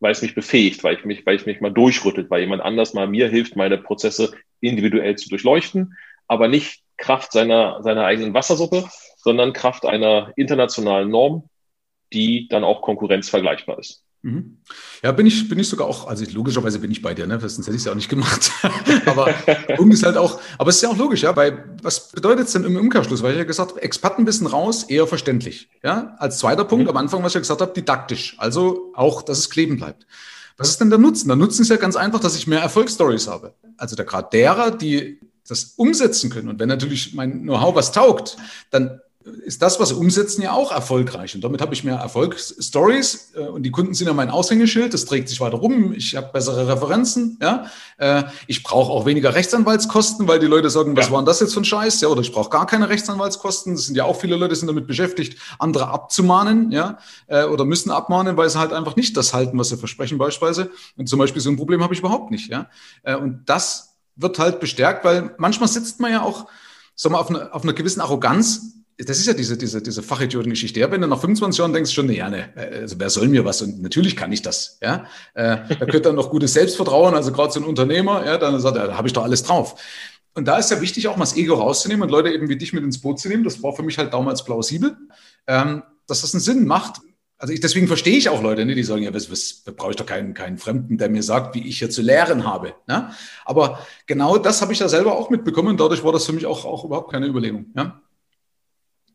[0.00, 2.94] Weil es mich befähigt, weil ich mich, weil ich mich mal durchrüttelt, weil jemand anders
[2.94, 8.88] mal mir hilft, meine Prozesse individuell zu durchleuchten, aber nicht Kraft seiner, seiner eigenen Wassersuppe,
[9.16, 11.48] sondern Kraft einer internationalen Norm,
[12.12, 14.02] die dann auch konkurrenzvergleichbar ist.
[14.22, 14.58] Mhm.
[15.02, 17.40] Ja, bin ich, bin ich sogar auch, also logischerweise bin ich bei dir, ne?
[17.40, 18.50] sonst hätte ich es ja auch nicht gemacht.
[19.06, 19.34] aber
[19.78, 22.52] um ist halt auch, aber es ist ja auch logisch, ja, weil was bedeutet es
[22.52, 23.22] denn im Umkehrschluss?
[23.22, 25.70] Weil ich ja gesagt habe, Expertenwissen raus, eher verständlich.
[25.82, 26.90] Ja, als zweiter Punkt mhm.
[26.90, 28.36] am Anfang, was ich ja gesagt habe, didaktisch.
[28.38, 30.06] Also auch, dass es kleben bleibt.
[30.58, 31.28] Was ist denn der Nutzen?
[31.28, 33.54] Der Nutzen ist ja ganz einfach, dass ich mehr Erfolgsstories habe.
[33.78, 36.48] Also der Grad derer, die das umsetzen können.
[36.48, 38.36] Und wenn natürlich mein Know-how was taugt,
[38.70, 41.34] dann ist das, was wir umsetzen, ja auch erfolgreich.
[41.34, 45.04] Und damit habe ich mehr Erfolgsstories äh, und die Kunden sind ja mein Aushängeschild, das
[45.04, 47.66] trägt sich weiter rum, ich habe bessere Referenzen, ja.
[47.98, 51.12] Äh, ich brauche auch weniger Rechtsanwaltskosten, weil die Leute sagen, was ja.
[51.12, 52.00] war denn das jetzt für ein Scheiß?
[52.00, 53.74] Ja, oder ich brauche gar keine Rechtsanwaltskosten.
[53.74, 57.66] Das sind ja auch viele Leute, die sind damit beschäftigt, andere abzumahnen, ja, äh, oder
[57.66, 60.70] müssen abmahnen, weil sie halt einfach nicht das halten, was sie versprechen, beispielsweise.
[60.96, 62.68] Und zum Beispiel so ein Problem habe ich überhaupt nicht, ja.
[63.04, 66.46] Und das wird halt bestärkt, weil manchmal sitzt man ja auch,
[66.94, 70.80] sagen wir, auf, eine, auf einer gewissen Arroganz das ist ja diese, diese, diese Fachidiotengeschichte.
[70.80, 73.62] Ja, wenn du nach 25 Jahren denkst, schon, ja, ne, also wer soll mir was?
[73.62, 74.78] Und natürlich kann ich das.
[74.82, 78.60] Ja, äh, da gehört dann noch gutes Selbstvertrauen, also gerade so ein Unternehmer, ja, dann
[78.60, 79.80] sagt er, da habe ich doch alles drauf.
[80.34, 82.72] Und da ist ja wichtig, auch mal das Ego rauszunehmen und Leute eben wie dich
[82.72, 83.44] mit ins Boot zu nehmen.
[83.44, 84.96] Das war für mich halt damals plausibel,
[85.46, 87.00] ähm, dass das einen Sinn macht.
[87.36, 89.96] Also ich, deswegen verstehe ich auch Leute, ne, die sagen, ja, was, was brauche ich
[89.96, 92.74] doch keinen, keinen Fremden, der mir sagt, wie ich hier zu lehren habe.
[92.86, 93.10] Ne?
[93.44, 96.64] Aber genau das habe ich ja selber auch mitbekommen dadurch war das für mich auch,
[96.64, 97.66] auch überhaupt keine Überlegung.
[97.74, 98.02] Ja?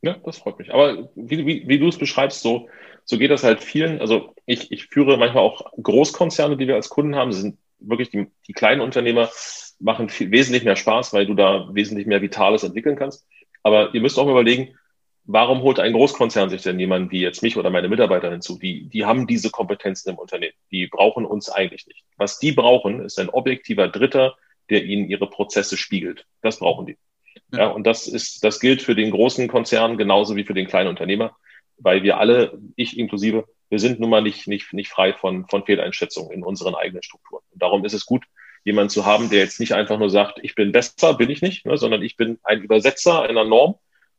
[0.05, 0.71] Ja, das freut mich.
[0.71, 2.69] Aber wie, wie, wie du es beschreibst, so,
[3.05, 3.99] so geht das halt vielen.
[3.99, 7.31] Also ich, ich führe manchmal auch Großkonzerne, die wir als Kunden haben.
[7.31, 9.31] Das sind wirklich die, die kleinen Unternehmer,
[9.79, 13.25] machen viel, wesentlich mehr Spaß, weil du da wesentlich mehr Vitales entwickeln kannst.
[13.63, 14.77] Aber ihr müsst auch überlegen,
[15.23, 18.59] warum holt ein Großkonzern sich denn jemanden wie jetzt mich oder meine Mitarbeiter hinzu?
[18.59, 20.53] Die, die haben diese Kompetenzen im Unternehmen.
[20.69, 22.03] Die brauchen uns eigentlich nicht.
[22.15, 24.35] Was die brauchen, ist ein objektiver Dritter,
[24.69, 26.27] der ihnen ihre Prozesse spiegelt.
[26.43, 26.97] Das brauchen die.
[27.51, 27.67] Ja.
[27.67, 31.35] und das ist, das gilt für den großen Konzern genauso wie für den kleinen Unternehmer,
[31.77, 35.65] weil wir alle, ich inklusive, wir sind nun mal nicht, nicht, nicht frei von, von
[35.65, 37.43] Fehleinschätzungen in unseren eigenen Strukturen.
[37.51, 38.23] Und darum ist es gut,
[38.63, 41.65] jemanden zu haben, der jetzt nicht einfach nur sagt, ich bin besser, bin ich nicht,
[41.65, 43.75] ne, sondern ich bin ein Übersetzer einer Norm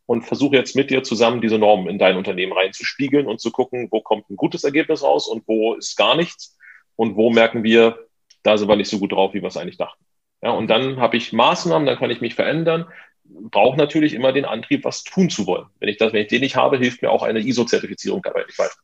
[0.06, 3.88] und versuche jetzt mit dir zusammen diese Normen in dein Unternehmen reinzuspiegeln und zu gucken,
[3.90, 6.56] wo kommt ein gutes Ergebnis raus und wo ist gar nichts
[6.94, 8.06] und wo merken wir,
[8.42, 10.04] da sind wir nicht so gut drauf, wie wir es eigentlich dachten.
[10.42, 12.86] Ja, und dann habe ich Maßnahmen, dann kann ich mich verändern,
[13.24, 15.66] brauche natürlich immer den Antrieb, was tun zu wollen.
[15.80, 18.58] Wenn ich das, wenn ich den nicht habe, hilft mir auch eine ISO-Zertifizierung dabei nicht
[18.58, 18.74] weiter.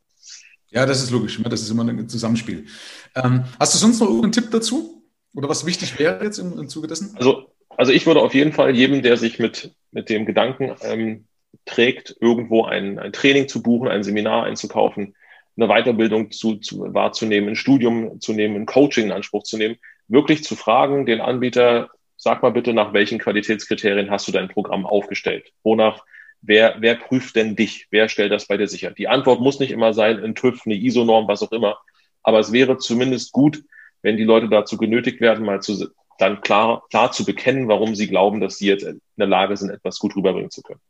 [0.70, 1.38] Ja, das ist logisch.
[1.38, 1.48] Ne?
[1.48, 2.66] Das ist immer ein Zusammenspiel.
[3.14, 5.02] Ähm, hast du sonst noch irgendeinen Tipp dazu?
[5.34, 7.14] Oder was wichtig wäre jetzt im, im Zuge dessen?
[7.16, 11.26] Also, also ich würde auf jeden Fall jedem, der sich mit, mit dem Gedanken ähm,
[11.66, 15.14] trägt, irgendwo ein, ein Training zu buchen, ein Seminar einzukaufen,
[15.56, 19.76] eine Weiterbildung zu, zu, wahrzunehmen, ein Studium zu nehmen, ein Coaching in Anspruch zu nehmen,
[20.12, 24.86] wirklich zu fragen, den Anbieter, sag mal bitte, nach welchen Qualitätskriterien hast du dein Programm
[24.86, 25.52] aufgestellt?
[25.64, 26.04] Wonach,
[26.42, 27.88] wer, wer prüft denn dich?
[27.90, 28.90] Wer stellt das bei dir sicher?
[28.90, 31.78] Die Antwort muss nicht immer sein, ein TÜV, eine ISO-Norm, was auch immer.
[32.22, 33.64] Aber es wäre zumindest gut,
[34.02, 38.06] wenn die Leute dazu genötigt werden, mal zu, dann klar, klar zu bekennen, warum sie
[38.06, 40.80] glauben, dass sie jetzt in der Lage sind, etwas gut rüberbringen zu können.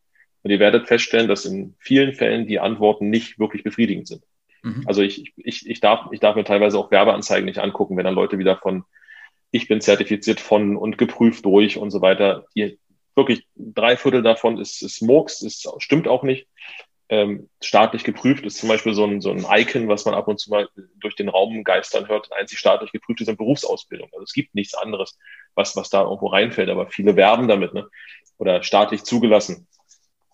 [0.43, 4.25] Und ihr werdet feststellen, dass in vielen Fällen die Antworten nicht wirklich befriedigend sind.
[4.63, 4.83] Mhm.
[4.87, 8.15] Also ich, ich, ich, darf, ich darf mir teilweise auch Werbeanzeigen nicht angucken, wenn dann
[8.15, 8.85] Leute wieder von
[9.53, 12.47] ich bin zertifiziert von und geprüft durch und so weiter.
[12.57, 12.79] Die,
[13.15, 16.49] wirklich drei Viertel davon ist, ist Murks, ist, stimmt auch nicht
[17.13, 20.41] ähm, staatlich geprüft ist zum Beispiel so ein, so ein Icon, was man ab und
[20.41, 22.33] zu mal durch den Raum geistern hört.
[22.33, 24.09] Einzig staatlich geprüft ist eine Berufsausbildung.
[24.13, 25.19] Also es gibt nichts anderes,
[25.55, 27.87] was, was da irgendwo reinfällt, aber viele werben damit, ne?
[28.39, 29.69] Oder staatlich zugelassen.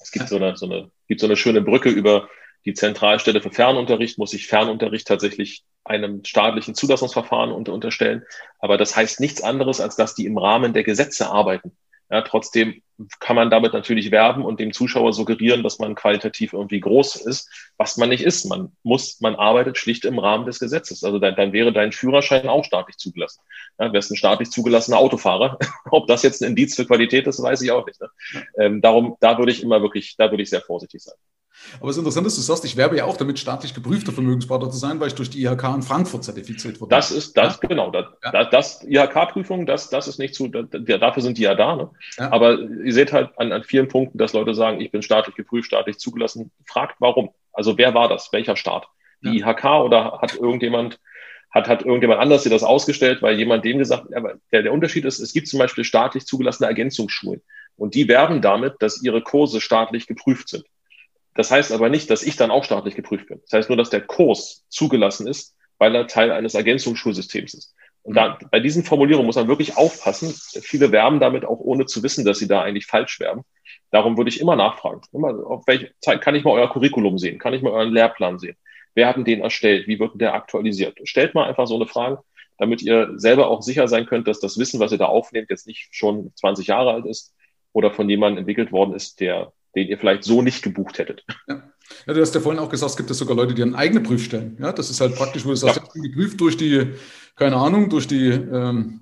[0.00, 2.28] Es gibt so eine, so eine, gibt so eine schöne Brücke über
[2.64, 8.24] die Zentralstelle für Fernunterricht, muss sich Fernunterricht tatsächlich einem staatlichen Zulassungsverfahren unter, unterstellen.
[8.58, 11.76] Aber das heißt nichts anderes, als dass die im Rahmen der Gesetze arbeiten.
[12.10, 12.82] Ja, trotzdem
[13.20, 17.48] kann man damit natürlich werben und dem Zuschauer suggerieren, dass man qualitativ irgendwie groß ist,
[17.76, 18.46] was man nicht ist.
[18.46, 21.04] Man muss, man arbeitet schlicht im Rahmen des Gesetzes.
[21.04, 23.40] Also dann, dann wäre dein Führerschein auch staatlich zugelassen.
[23.78, 25.58] Ja, wärst ein staatlich zugelassener Autofahrer.
[25.90, 28.00] Ob das jetzt ein Indiz für Qualität ist, weiß ich auch nicht.
[28.00, 28.08] Ne?
[28.58, 31.16] Ähm, darum, da würde ich immer wirklich, da würde ich sehr vorsichtig sein.
[31.80, 34.70] Aber es ist interessant, dass du sagst, ich werbe ja auch damit, staatlich geprüfter Vermögensberater
[34.70, 36.90] zu sein, weil ich durch die IHK in Frankfurt zertifiziert wurde.
[36.90, 37.68] Das ist das, ja?
[37.68, 37.90] genau.
[37.90, 38.44] Das, ja.
[38.44, 40.66] das IHK-Prüfung, das, das ist nicht zu, das,
[41.00, 41.76] dafür sind die ja da.
[41.76, 41.90] Ne?
[42.16, 42.32] Ja.
[42.32, 45.66] Aber ihr seht halt an, an vielen Punkten, dass Leute sagen, ich bin staatlich geprüft,
[45.66, 46.50] staatlich zugelassen.
[46.64, 47.30] Fragt warum.
[47.52, 48.32] Also wer war das?
[48.32, 48.86] Welcher Staat?
[49.22, 51.00] Die IHK oder hat irgendjemand
[51.50, 54.06] hat, hat irgendjemand anders dir das ausgestellt, weil jemand dem gesagt,
[54.52, 57.42] der, der Unterschied ist, es gibt zum Beispiel staatlich zugelassene Ergänzungsschulen
[57.76, 60.64] und die werben damit, dass ihre Kurse staatlich geprüft sind.
[61.38, 63.40] Das heißt aber nicht, dass ich dann auch staatlich geprüft bin.
[63.42, 67.76] Das heißt nur, dass der Kurs zugelassen ist, weil er Teil eines Ergänzungsschulsystems ist.
[68.02, 70.34] Und da, bei diesen Formulierungen muss man wirklich aufpassen.
[70.62, 73.42] Viele werben damit auch ohne zu wissen, dass sie da eigentlich falsch werben.
[73.92, 75.00] Darum würde ich immer nachfragen.
[75.12, 77.38] Immer, auf welche Zeit kann ich mal euer Curriculum sehen?
[77.38, 78.56] Kann ich mal euren Lehrplan sehen?
[78.96, 79.86] Wer hat denn den erstellt?
[79.86, 80.98] Wie wird der aktualisiert?
[81.04, 82.18] Stellt mal einfach so eine Frage,
[82.58, 85.68] damit ihr selber auch sicher sein könnt, dass das Wissen, was ihr da aufnehmt, jetzt
[85.68, 87.32] nicht schon 20 Jahre alt ist
[87.72, 91.24] oder von jemandem entwickelt worden ist, der den ihr vielleicht so nicht gebucht hättet.
[91.48, 91.62] Ja.
[92.06, 94.00] ja du hast ja vorhin auch gesagt, es gibt ja sogar Leute, die haben eigene
[94.00, 94.56] Prüfstellen.
[94.60, 95.82] Ja, das ist halt praktisch, wo du sagst, ja.
[95.86, 96.94] ich bin geprüft durch die,
[97.36, 99.00] keine Ahnung, durch die ähm,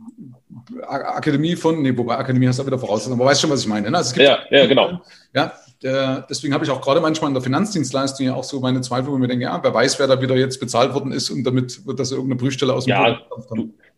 [0.87, 3.91] Akademie von, nee, wobei Akademie hast du wieder voraus, aber weißt schon, was ich meine.
[3.91, 3.97] Ne?
[3.97, 5.03] Also ja, ja, genau.
[5.35, 8.81] Ja, der, deswegen habe ich auch gerade manchmal in der Finanzdienstleistung ja auch so meine
[8.81, 11.31] Zweifel, wo ich mir denke, ja, wer weiß, wer da wieder jetzt bezahlt worden ist
[11.31, 13.21] und damit wird das irgendeine Prüfstelle aus dem Ja,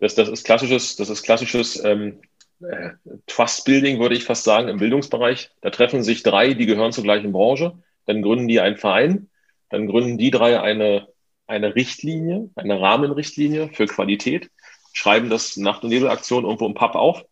[0.00, 2.18] das, das ist klassisches, das ist klassisches ähm,
[2.60, 2.90] äh,
[3.26, 5.50] Trust-Building, würde ich fast sagen, im Bildungsbereich.
[5.60, 7.78] Da treffen sich drei, die gehören zur gleichen Branche.
[8.06, 9.28] Dann gründen die einen Verein.
[9.70, 11.08] Dann gründen die drei eine,
[11.46, 14.50] eine Richtlinie, eine Rahmenrichtlinie für Qualität,
[14.92, 17.24] schreiben das nach der Nebelaktion irgendwo im Pub auf.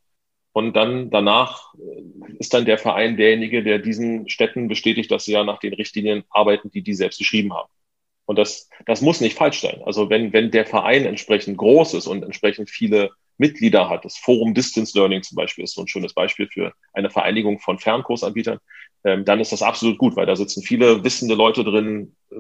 [0.53, 5.33] Und dann danach äh, ist dann der Verein derjenige, der diesen Städten bestätigt, dass sie
[5.33, 7.69] ja nach den Richtlinien arbeiten, die die selbst geschrieben haben.
[8.25, 9.83] Und das, das muss nicht falsch sein.
[9.85, 14.05] Also wenn, wenn der Verein entsprechend groß ist und entsprechend viele Mitglieder hat.
[14.05, 17.79] Das Forum Distance Learning zum Beispiel ist so ein schönes Beispiel für eine Vereinigung von
[17.79, 18.59] Fernkursanbietern.
[19.05, 22.37] Ähm, dann ist das absolut gut, weil da sitzen viele wissende Leute drin, äh,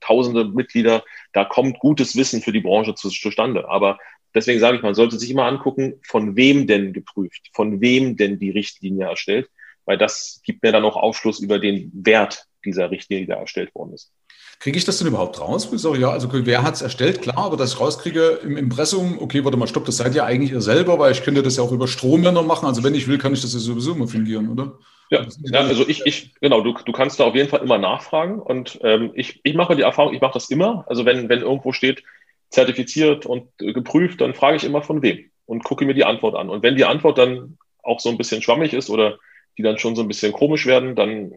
[0.00, 1.04] tausende Mitglieder.
[1.32, 3.68] Da kommt gutes Wissen für die Branche zu, zustande.
[3.68, 3.98] Aber
[4.34, 8.38] deswegen sage ich, man sollte sich immer angucken, von wem denn geprüft, von wem denn
[8.38, 9.48] die Richtlinie erstellt.
[9.86, 13.74] weil das gibt mir dann auch Aufschluss über den Wert dieser Richtlinie, die da erstellt
[13.74, 14.12] worden ist.
[14.60, 15.70] Kriege ich das denn überhaupt raus?
[15.72, 17.22] Ich sage, ja, also wer hat es erstellt?
[17.22, 20.52] Klar, aber dass ich rauskriege im Impressum, okay, warte mal, stopp, das seid ja eigentlich
[20.52, 22.66] ihr selber, weil ich könnte das ja auch über Strombänder machen.
[22.66, 24.78] Also wenn ich will, kann ich das ja sowieso immer fingieren, oder?
[25.08, 28.38] Ja, ja also ich, ich, genau, du, du kannst da auf jeden Fall immer nachfragen
[28.38, 30.84] und ähm, ich, ich mache die Erfahrung, ich mache das immer.
[30.88, 32.04] Also wenn, wenn irgendwo steht,
[32.50, 36.50] zertifiziert und geprüft, dann frage ich immer von wem und gucke mir die Antwort an.
[36.50, 39.18] Und wenn die Antwort dann auch so ein bisschen schwammig ist oder
[39.56, 41.32] die dann schon so ein bisschen komisch werden, dann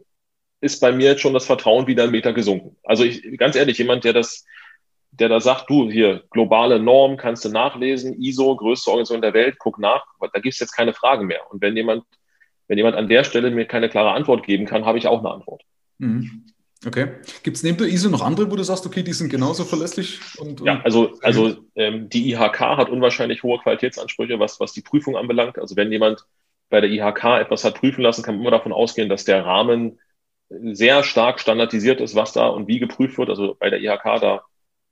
[0.64, 2.78] ist bei mir jetzt schon das Vertrauen wieder einen Meter gesunken.
[2.84, 4.46] Also ich, ganz ehrlich, jemand, der das,
[5.12, 9.58] der da sagt, du, hier, globale Norm, kannst du nachlesen, ISO, größte Organisation der Welt,
[9.60, 11.42] guck nach, da gibt es jetzt keine Fragen mehr.
[11.52, 12.06] Und wenn jemand,
[12.70, 15.32] wenn jemand an der Stelle mir keine klare Antwort geben kann, habe ich auch eine
[15.32, 15.64] Antwort.
[15.98, 16.46] Mhm.
[16.86, 17.08] Okay.
[17.44, 20.20] Gibt es neben der ISO noch andere, wo du sagst, okay, die sind genauso verlässlich?
[20.38, 24.82] Und, und ja, also, also ähm, die IHK hat unwahrscheinlich hohe Qualitätsansprüche, was, was die
[24.82, 25.60] Prüfung anbelangt.
[25.60, 26.26] Also wenn jemand
[26.70, 30.00] bei der IHK etwas hat prüfen lassen, kann man immer davon ausgehen, dass der Rahmen
[30.50, 33.30] sehr stark standardisiert ist, was da und wie geprüft wird.
[33.30, 34.44] Also bei der IHK, da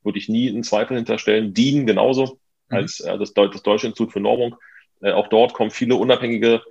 [0.04, 1.54] würde ich nie einen Zweifel hinterstellen.
[1.54, 2.78] DIN genauso mhm.
[2.78, 4.56] als äh, das, das Deutsche Institut für Normung.
[5.02, 6.62] Äh, auch dort kommen viele unabhängige,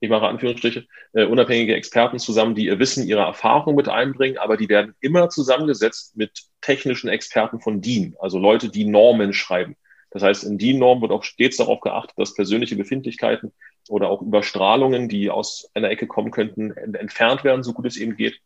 [0.00, 4.56] ich mache Anführungsstriche, äh, unabhängige Experten zusammen, die ihr Wissen, ihre Erfahrung mit einbringen, aber
[4.56, 9.76] die werden immer zusammengesetzt mit technischen Experten von DIN, also Leute, die Normen schreiben.
[10.10, 13.52] Das heißt, in DIN-Norm wird auch stets darauf geachtet, dass persönliche Befindlichkeiten
[13.90, 18.16] oder auch Überstrahlungen, die aus einer Ecke kommen könnten, entfernt werden, so gut es eben
[18.16, 18.40] geht.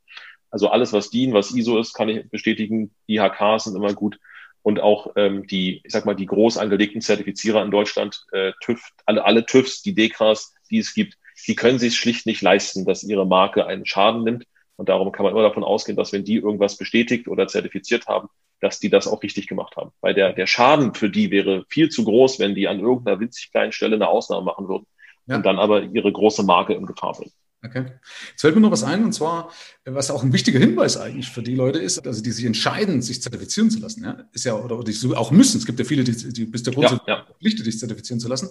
[0.51, 2.95] Also alles, was DIN, was ISO ist, kann ich bestätigen.
[3.07, 4.19] IHK sind immer gut.
[4.63, 8.81] Und auch ähm, die, ich sag mal, die groß angelegten Zertifizierer in Deutschland, äh, TÜV,
[9.05, 13.03] alle, alle TÜVs, die DEKRAs, die es gibt, die können sich schlicht nicht leisten, dass
[13.03, 14.45] ihre Marke einen Schaden nimmt.
[14.77, 18.29] Und darum kann man immer davon ausgehen, dass wenn die irgendwas bestätigt oder zertifiziert haben,
[18.61, 19.91] dass die das auch richtig gemacht haben.
[20.01, 23.51] Weil der, der Schaden für die wäre viel zu groß, wenn die an irgendeiner winzig
[23.51, 24.87] kleinen Stelle eine Ausnahme machen würden
[25.27, 25.37] ja.
[25.37, 27.33] und dann aber ihre große Marke in Gefahr bringen.
[27.65, 27.87] Okay.
[28.31, 29.51] Jetzt fällt mir noch was ein, und zwar,
[29.87, 33.23] was auch ein wichtiger Hinweis eigentlich für die Leute ist, also die sich entscheiden, sich
[33.23, 35.57] zertifizieren zu lassen, ja, ist ja, oder, oder die auch müssen.
[35.57, 37.25] Es gibt ja viele, die, die bis der Grund ja, ja.
[37.25, 38.51] verpflichtet, sich zertifizieren zu lassen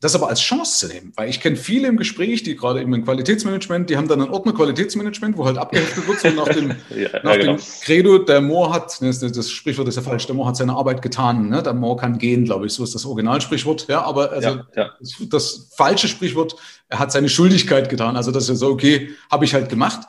[0.00, 1.12] das aber als Chance zu nehmen.
[1.14, 4.30] Weil ich kenne viele im Gespräch, die gerade eben im Qualitätsmanagement, die haben dann einen
[4.30, 7.56] Ordner Qualitätsmanagement, wo halt abgeheftet wird, so nach dem, ja, nach ja, genau.
[7.56, 10.72] dem Credo, der Moor hat, das, das, Sprichwort ist ja falsch, der Moor hat seine
[10.72, 11.62] Arbeit getan, ne?
[11.62, 15.16] der Moor kann gehen, glaube ich, so ist das Originalsprichwort, ja, aber also ja, das,
[15.28, 16.56] das, falsche Sprichwort,
[16.88, 20.00] er hat seine Schuldigkeit getan, also das ist ja so, okay, habe ich halt gemacht.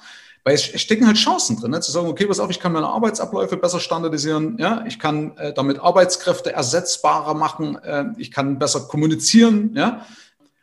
[0.44, 1.82] Weil es stecken halt Chancen drin, ne?
[1.82, 5.54] zu sagen, okay, pass auf, ich kann meine Arbeitsabläufe besser standardisieren, ja, ich kann äh,
[5.54, 10.06] damit Arbeitskräfte ersetzbarer machen, äh, ich kann besser kommunizieren, ja,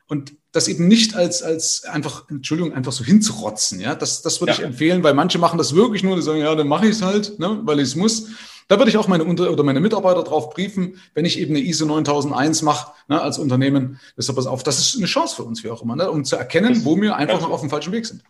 [0.08, 4.52] und das eben nicht als, als einfach, Entschuldigung, einfach so hinzurotzen, ja, das, das würde
[4.52, 4.58] ja.
[4.58, 7.02] ich empfehlen, weil manche machen das wirklich nur, die sagen, ja, dann mache ich es
[7.02, 8.28] halt, ne, weil ich es muss.
[8.66, 11.64] Da würde ich auch meine Unter oder meine Mitarbeiter drauf briefen, wenn ich eben eine
[11.64, 13.98] ISO 9001 mache ne, als Unternehmen.
[14.14, 16.36] Deshalb pass auf, das ist eine Chance für uns, wie auch immer, ne, um zu
[16.36, 18.22] erkennen, wo wir einfach noch auf dem falschen Weg sind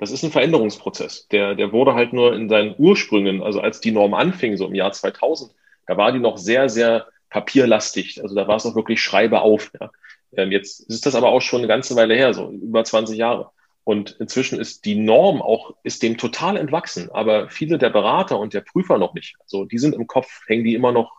[0.00, 1.28] das ist ein Veränderungsprozess.
[1.28, 4.74] Der, der wurde halt nur in seinen Ursprüngen, also als die Norm anfing, so im
[4.74, 5.52] Jahr 2000,
[5.86, 8.22] da war die noch sehr, sehr papierlastig.
[8.22, 9.70] Also da war es noch wirklich Schreibe auf.
[9.78, 9.90] Ja.
[10.36, 13.50] Ähm, jetzt ist das aber auch schon eine ganze Weile her, so über 20 Jahre.
[13.84, 17.10] Und inzwischen ist die Norm auch, ist dem total entwachsen.
[17.10, 19.36] Aber viele der Berater und der Prüfer noch nicht.
[19.40, 21.18] Also die sind im Kopf, hängen die immer noch,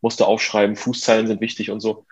[0.00, 2.06] musste aufschreiben, Fußzeilen sind wichtig und so.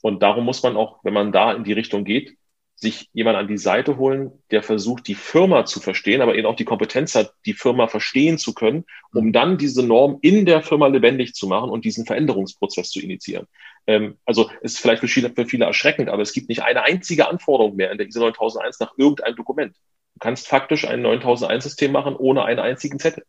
[0.00, 2.38] Und darum muss man auch, wenn man da in die Richtung geht,
[2.80, 6.56] sich jemand an die Seite holen, der versucht, die Firma zu verstehen, aber eben auch
[6.56, 9.32] die Kompetenz hat, die Firma verstehen zu können, um mhm.
[9.32, 13.46] dann diese Norm in der Firma lebendig zu machen und diesen Veränderungsprozess zu initiieren.
[13.86, 17.28] Ähm, also ist vielleicht für viele, für viele erschreckend, aber es gibt nicht eine einzige
[17.28, 19.76] Anforderung mehr in der ISO 9001 nach irgendeinem Dokument.
[20.14, 23.24] Du kannst faktisch ein 9001-System machen ohne einen einzigen Zettel.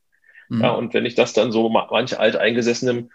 [0.47, 0.61] Mhm.
[0.61, 3.11] Ja, und wenn ich das dann so manche alteingesessenen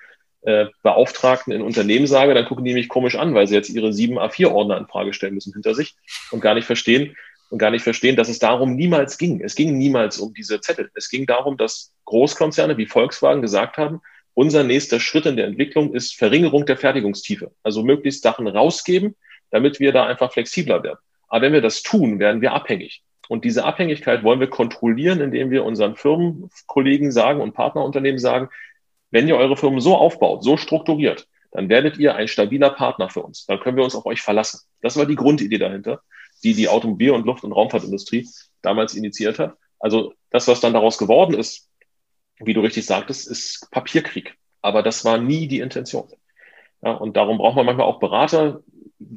[0.47, 3.93] äh, Beauftragten in Unternehmen sage, dann gucken die mich komisch an, weil sie jetzt ihre
[3.93, 5.97] sieben A4-Ordner in Frage stellen müssen hinter sich
[6.31, 7.17] und gar nicht verstehen
[7.51, 9.41] und gar nicht verstehen, dass es darum niemals ging.
[9.43, 10.89] Es ging niemals um diese Zettel.
[10.95, 14.01] Es ging darum, dass Großkonzerne wie Volkswagen gesagt haben,
[14.35, 17.51] unser nächster Schritt in der Entwicklung ist Verringerung der Fertigungstiefe.
[17.65, 19.17] Also möglichst Sachen rausgeben,
[19.51, 20.99] damit wir da einfach flexibler werden.
[21.29, 23.03] Aber wenn wir das tun, werden wir abhängig.
[23.29, 28.49] Und diese Abhängigkeit wollen wir kontrollieren, indem wir unseren Firmenkollegen sagen und Partnerunternehmen sagen,
[29.11, 33.23] wenn ihr eure Firmen so aufbaut, so strukturiert, dann werdet ihr ein stabiler Partner für
[33.23, 33.47] uns.
[33.47, 34.61] Dann können wir uns auf euch verlassen.
[34.83, 36.03] Das war die Grundidee dahinter,
[36.45, 38.29] die die Automobil- und Luft- und Raumfahrtindustrie
[38.63, 39.57] damals initiiert hat.
[39.79, 41.71] Also das, was dann daraus geworden ist,
[42.39, 44.35] wie du richtig sagtest, ist Papierkrieg.
[44.61, 46.09] Aber das war nie die Intention.
[46.83, 48.61] Ja, und darum braucht man manchmal auch Berater,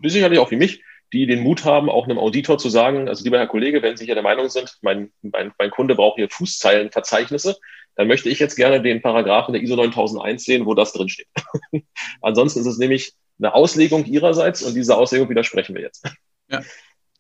[0.04, 0.84] sicherlich auch wie mich,
[1.14, 4.06] die den Mut haben, auch einem Auditor zu sagen, also lieber Herr Kollege, wenn Sie
[4.06, 7.58] hier der Meinung sind, mein, mein, mein Kunde braucht hier Fußzeilenverzeichnisse,
[7.96, 11.28] dann möchte ich jetzt gerne den Paragraphen der ISO 9001 sehen, wo das drinsteht.
[12.22, 16.06] Ansonsten ist es nämlich eine Auslegung ihrerseits und diese Auslegung widersprechen wir jetzt.
[16.52, 16.62] Ja.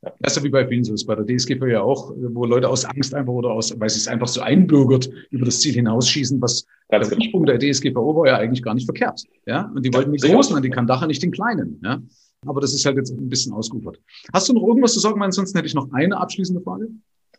[0.02, 0.14] Ja.
[0.22, 2.70] Das ist ja wie bei vielen so ist bei der DSGV ja auch, wo Leute
[2.70, 6.42] aus Angst einfach oder aus, weil sie es einfach so einbürgert, über das Ziel hinausschießen,
[6.42, 7.26] was Ganz der genau.
[7.26, 9.24] Ursprung der DSGVO war ja eigentlich gar nicht verkehrt.
[9.46, 11.80] Ja, und die wollten die Großen an die Kandache, nicht den Kleinen.
[11.84, 12.02] Ja,
[12.46, 14.00] aber das ist halt jetzt ein bisschen ausgeufert.
[14.34, 15.22] Hast du noch irgendwas zu sagen?
[15.22, 16.88] Ansonsten hätte ich noch eine abschließende Frage.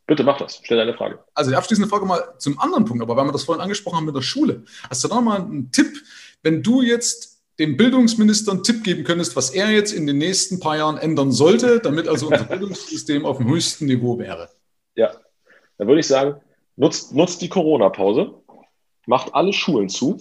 [0.06, 0.60] Bitte mach das.
[0.62, 1.20] Stell deine Frage.
[1.34, 4.06] Also die abschließende Frage mal zum anderen Punkt, aber weil wir das vorhin angesprochen haben
[4.06, 4.64] mit der Schule.
[4.88, 5.92] Hast du da mal einen Tipp,
[6.42, 10.60] wenn du jetzt dem Bildungsminister einen Tipp geben könntest, was er jetzt in den nächsten
[10.60, 14.48] paar Jahren ändern sollte, damit also unser Bildungssystem auf dem höchsten Niveau wäre?
[14.96, 15.12] Ja,
[15.78, 16.40] dann würde ich sagen,
[16.76, 18.34] nutzt, nutzt die Corona-Pause,
[19.06, 20.18] macht alle Schulen zu,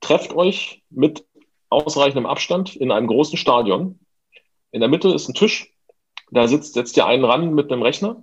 [0.00, 1.24] trefft euch mit
[1.68, 3.98] ausreichendem Abstand in einem großen Stadion.
[4.70, 5.72] In der Mitte ist ein Tisch,
[6.30, 8.22] da sitzt, setzt ihr einen ran mit einem Rechner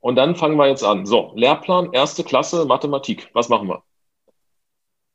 [0.00, 1.06] und dann fangen wir jetzt an.
[1.06, 3.30] So, Lehrplan, erste Klasse, Mathematik.
[3.32, 3.82] Was machen wir?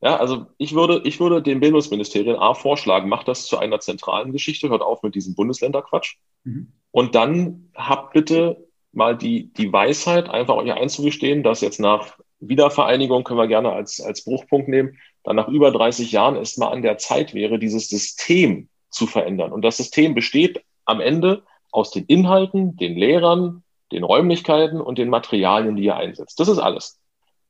[0.01, 4.31] Ja, also ich würde, ich würde dem Bildungsministerium A vorschlagen, macht das zu einer zentralen
[4.31, 6.17] Geschichte, hört auf mit diesem Bundesländerquatsch.
[6.43, 6.71] Mhm.
[6.91, 13.23] Und dann habt bitte mal die, die Weisheit, einfach euch einzugestehen, dass jetzt nach Wiedervereinigung
[13.23, 14.97] können wir gerne als, als Bruchpunkt nehmen,
[15.27, 19.51] dann nach über 30 Jahren es mal an der Zeit wäre, dieses System zu verändern.
[19.51, 23.61] Und das System besteht am Ende aus den Inhalten, den Lehrern,
[23.91, 26.39] den Räumlichkeiten und den Materialien, die ihr einsetzt.
[26.39, 27.01] Das ist alles.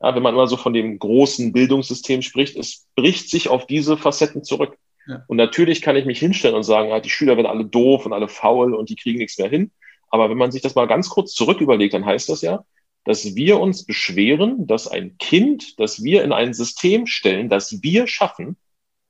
[0.02, 3.96] Ja, wenn man immer so von dem großen Bildungssystem spricht, es bricht sich auf diese
[3.96, 4.76] Facetten zurück.
[5.08, 5.24] Ja.
[5.28, 8.14] Und natürlich kann ich mich hinstellen und sagen, ja, die Schüler werden alle doof und
[8.14, 9.70] alle faul und die kriegen nichts mehr hin.
[10.10, 12.66] Aber wenn man sich das mal ganz kurz zurück überlegt, dann heißt das ja,
[13.08, 18.08] dass wir uns beschweren, dass ein Kind, das wir in ein System stellen, das wir
[18.08, 18.58] schaffen,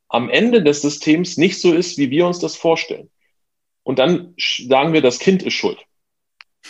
[0.07, 3.09] am Ende des Systems nicht so ist, wie wir uns das vorstellen.
[3.83, 5.79] Und dann sagen wir, das Kind ist schuld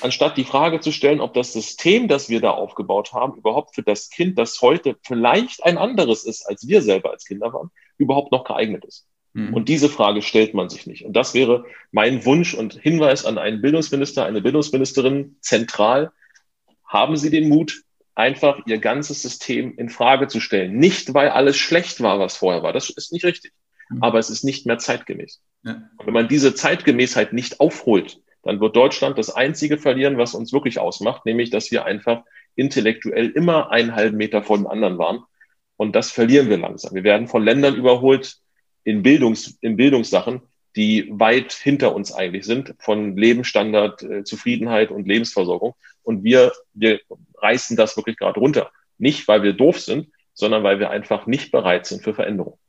[0.02, 3.84] anstatt die Frage zu stellen, ob das System, das wir da aufgebaut haben, überhaupt für
[3.84, 8.32] das Kind, das heute vielleicht ein anderes ist, als wir selber als Kinder waren, überhaupt
[8.32, 9.08] noch geeignet ist.
[9.34, 9.54] Mhm.
[9.54, 11.06] Und diese Frage stellt man sich nicht.
[11.06, 16.12] Und das wäre mein Wunsch und Hinweis an einen Bildungsminister, eine Bildungsministerin zentral.
[16.88, 17.82] Haben Sie den Mut,
[18.16, 20.78] einfach Ihr ganzes System in Frage zu stellen.
[20.78, 22.74] Nicht, weil alles schlecht war, was vorher war.
[22.74, 23.52] Das ist nicht richtig.
[23.90, 24.04] Mhm.
[24.04, 25.42] Aber es ist nicht mehr zeitgemäß.
[25.64, 25.90] Ja.
[25.98, 30.54] Und wenn man diese Zeitgemäßheit nicht aufholt, dann wird Deutschland das einzige verlieren, was uns
[30.54, 32.24] wirklich ausmacht, nämlich, dass wir einfach
[32.56, 35.24] intellektuell immer einen halben Meter vor den anderen waren.
[35.76, 36.96] Und das verlieren wir langsam.
[36.96, 38.38] Wir werden von Ländern überholt
[38.84, 40.42] in, Bildungs-, in Bildungssachen,
[40.76, 45.76] die weit hinter uns eigentlich sind, von Lebensstandard, äh, Zufriedenheit und Lebensversorgung.
[46.04, 47.00] Und wir, wir
[47.42, 48.72] reißen das wirklich gerade runter.
[48.98, 52.60] Nicht, weil wir doof sind, sondern weil wir einfach nicht bereit sind für Veränderung.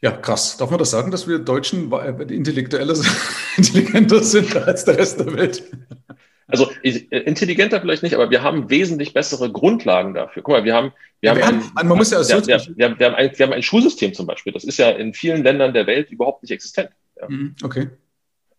[0.00, 0.56] Ja, krass.
[0.56, 2.96] Darf man das sagen, dass wir Deutschen intellektueller,
[3.56, 5.62] intelligenter sind als der Rest der Welt?
[6.52, 10.42] Also intelligenter vielleicht nicht, aber wir haben wesentlich bessere Grundlagen dafür.
[10.42, 10.92] Guck mal, wir haben,
[11.22, 13.54] wir ja, haben, ein, man muss ja wir, wir, wir, wir, haben ein, wir haben
[13.54, 14.52] ein Schulsystem zum Beispiel.
[14.52, 16.90] Das ist ja in vielen Ländern der Welt überhaupt nicht existent.
[17.18, 17.26] Ja.
[17.26, 17.88] Mhm, okay.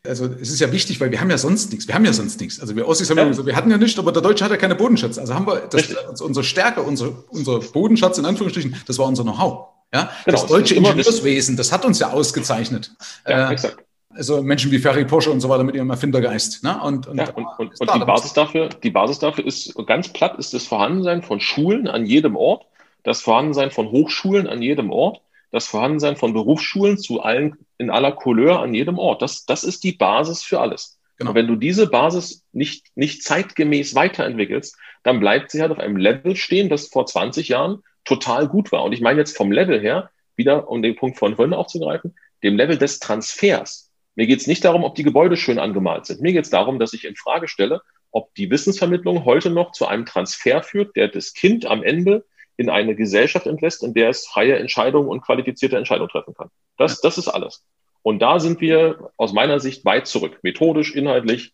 [0.05, 1.87] Also es ist ja wichtig, weil wir haben ja sonst nichts.
[1.87, 2.59] Wir haben ja sonst nichts.
[2.59, 3.45] Also wir Ossis haben ja.
[3.45, 5.19] wir hatten ja nichts, aber der Deutsche hat ja keine Bodenschatz.
[5.19, 9.67] Also haben wir das, unsere Stärke, unser, unser Bodenschatz in Anführungsstrichen, das war unser Know-how.
[9.93, 12.91] Ja, genau, das deutsche das Ingenieurswesen, das hat uns ja ausgezeichnet.
[13.27, 13.77] Ja, äh, exakt.
[14.15, 16.63] Also Menschen wie Ferry Porsche und so weiter mit ihrem Erfindergeist.
[16.63, 16.79] Ne?
[16.81, 20.37] Und, und, ja, und, und, und die, Basis dafür, die Basis dafür ist ganz platt,
[20.37, 22.65] ist das Vorhandensein von Schulen an jedem Ort,
[23.03, 28.11] das Vorhandensein von Hochschulen an jedem Ort, das Vorhandensein von Berufsschulen zu allen, in aller
[28.11, 29.21] Couleur an jedem Ort.
[29.21, 30.99] Das, das ist die Basis für alles.
[31.17, 31.31] Genau.
[31.31, 35.97] Und wenn du diese Basis nicht, nicht zeitgemäß weiterentwickelst, dann bleibt sie halt auf einem
[35.97, 38.83] Level stehen, das vor 20 Jahren total gut war.
[38.83, 42.57] Und ich meine jetzt vom Level her, wieder um den Punkt von vorhin aufzugreifen, dem
[42.57, 43.91] Level des Transfers.
[44.15, 46.21] Mir geht es nicht darum, ob die Gebäude schön angemalt sind.
[46.21, 49.87] Mir geht es darum, dass ich in Frage stelle, ob die Wissensvermittlung heute noch zu
[49.87, 52.25] einem Transfer führt, der das Kind am Ende
[52.57, 56.49] in eine Gesellschaft entlässt, in der es freie Entscheidungen und qualifizierte Entscheidungen treffen kann.
[56.77, 57.65] Das, das ist alles.
[58.03, 61.53] Und da sind wir aus meiner Sicht weit zurück, methodisch, inhaltlich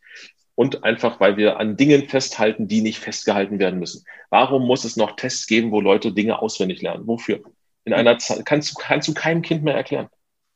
[0.56, 4.04] und einfach, weil wir an Dingen festhalten, die nicht festgehalten werden müssen.
[4.30, 7.08] Warum muss es noch Tests geben, wo Leute Dinge auswendig lernen?
[7.08, 7.42] Wofür?
[7.86, 10.10] In einer Zeit kannst du, kannst du keinem Kind mehr erklären.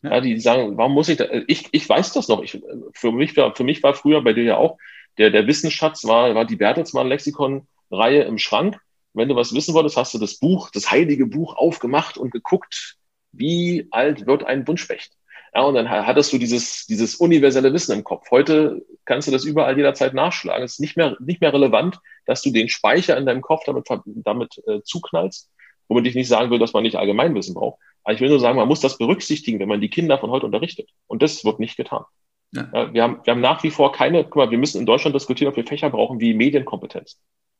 [0.04, 2.44] Ja, die sagen, warum muss ich da, ich, ich weiß das noch.
[2.44, 2.62] Ich,
[2.94, 4.78] für mich war, für mich war früher bei dir ja auch,
[5.18, 8.78] der, der Wissensschatz war, war die Bertelsmann Lexikon Reihe im Schrank.
[9.14, 12.98] Wenn du was wissen wolltest, hast du das Buch, das heilige Buch aufgemacht und geguckt,
[13.32, 15.14] wie alt wird ein Buntspecht?
[15.56, 18.32] Ja, und dann hattest du dieses, dieses universelle Wissen im Kopf.
[18.32, 20.64] Heute kannst du das überall jederzeit nachschlagen.
[20.64, 23.88] Es ist nicht mehr, nicht mehr relevant, dass du den Speicher in deinem Kopf damit,
[24.06, 25.52] damit äh, zuknallst,
[25.88, 27.80] womit ich nicht sagen will, dass man nicht Allgemeinwissen braucht.
[28.04, 30.46] Aber ich will nur sagen, man muss das berücksichtigen, wenn man die Kinder von heute
[30.46, 30.90] unterrichtet.
[31.08, 32.04] Und das wird nicht getan.
[32.52, 32.70] Ja.
[32.74, 35.16] Ja, wir, haben, wir haben nach wie vor keine, guck mal, wir müssen in Deutschland
[35.16, 37.20] diskutieren, ob wir Fächer brauchen wie Medienkompetenz.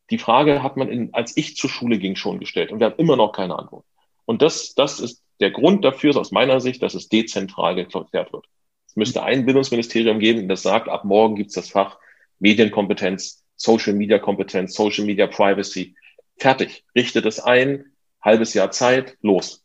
[0.10, 3.00] Die Frage hat man, in, als ich zur Schule ging, schon gestellt und wir haben
[3.00, 3.86] immer noch keine Antwort.
[4.26, 8.32] Und das, das ist der Grund dafür ist aus meiner Sicht, dass es dezentral geklärt
[8.32, 8.46] wird.
[8.88, 11.98] Es müsste ein Bildungsministerium geben, das sagt, ab morgen gibt es das Fach
[12.40, 15.96] Medienkompetenz, Social Media Kompetenz, Social Media Privacy.
[16.38, 16.84] Fertig.
[16.96, 17.93] Richtet es ein,
[18.24, 19.64] halbes Jahr Zeit, los.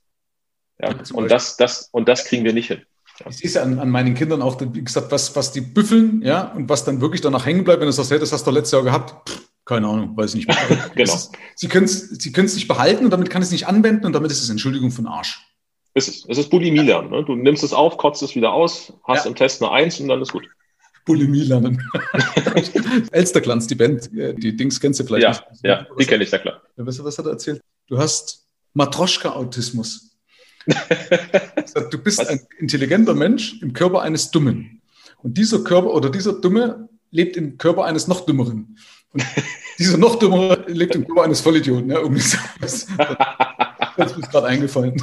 [0.81, 2.83] Ja, und das, das, und das kriegen wir nicht hin.
[3.29, 6.23] Ich sehe es ja an, an, meinen Kindern auch, wie gesagt, was, was die büffeln,
[6.23, 8.53] ja, und was dann wirklich danach hängen bleibt, wenn du sagst, hey, das hast du
[8.53, 10.91] letztes Jahr gehabt, Pff, keine Ahnung, weiß ich nicht mehr.
[10.95, 11.15] genau.
[11.15, 14.31] Ist, sie können es sie nicht behalten und damit kann es nicht anwenden und damit
[14.31, 15.45] ist es Entschuldigung von Arsch.
[15.95, 16.25] Ist es.
[16.29, 17.11] Es ist Bulimie lernen.
[17.11, 17.25] Ne?
[17.25, 19.31] Du nimmst es auf, kotzt es wieder aus, hast ja.
[19.31, 20.49] im Test eine Eins und dann ist gut.
[21.05, 21.83] Bulimie lernen.
[23.13, 25.65] Elsterglanz, die Band, äh, die Dings kennst du vielleicht ja, nicht.
[25.65, 26.63] Ja, die kenne ich, ja klar.
[26.77, 27.61] Ja, weißt du, was hat er erzählt?
[27.89, 28.48] Du hast
[28.79, 30.17] Matroschka-Autismus.
[31.91, 32.29] du bist was?
[32.29, 34.81] ein intelligenter Mensch im Körper eines Dummen.
[35.23, 38.79] Und dieser Körper oder dieser Dumme lebt im Körper eines noch Dümmeren.
[39.13, 39.25] Und
[39.79, 41.91] dieser noch Dümmere lebt im Körper eines Vollidioten.
[41.91, 45.03] Ja, um das, das, ist mir gerade eingefallen.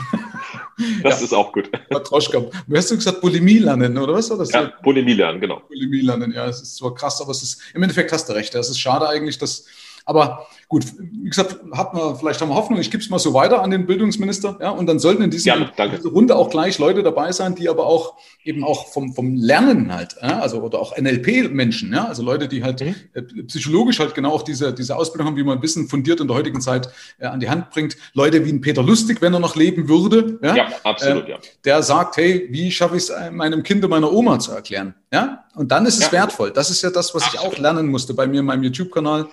[1.04, 1.26] Das ja.
[1.26, 1.70] ist auch gut.
[1.90, 2.46] Matroschka.
[2.68, 4.30] Wie hast du gesagt, Bulimie lernen, oder was?
[4.30, 5.62] Das ja, Bulimie lernen, genau.
[5.68, 8.56] Bulimie lernen, ja, es ist zwar krass, aber es ist, im Endeffekt hast du recht.
[8.56, 9.66] Es ist schade eigentlich, dass
[10.06, 13.34] aber gut, wie gesagt, hat man, vielleicht haben wir Hoffnung, ich gebe es mal so
[13.34, 16.78] weiter an den Bildungsminister, ja, und dann sollten in diesem, ja, dieser Runde auch gleich
[16.78, 20.80] Leute dabei sein, die aber auch eben auch vom, vom Lernen halt, ja, also oder
[20.80, 22.96] auch NLP-Menschen, ja, also Leute, die halt mhm.
[23.14, 26.38] äh, psychologisch halt genau auch diese, diese Ausbildung haben, wie man Wissen fundiert in der
[26.38, 26.90] heutigen Zeit
[27.20, 27.98] äh, an die Hand bringt.
[28.14, 31.38] Leute wie ein Peter Lustig, wenn er noch leben würde, ja, ja absolut, äh, ja.
[31.64, 34.94] der sagt, hey, wie schaffe ich es äh, meinem Kind und meiner Oma zu erklären?
[35.12, 36.52] Ja, und dann ist es wertvoll.
[36.52, 37.48] Das ist ja das, was absolut.
[37.48, 39.28] ich auch lernen musste bei mir in meinem YouTube-Kanal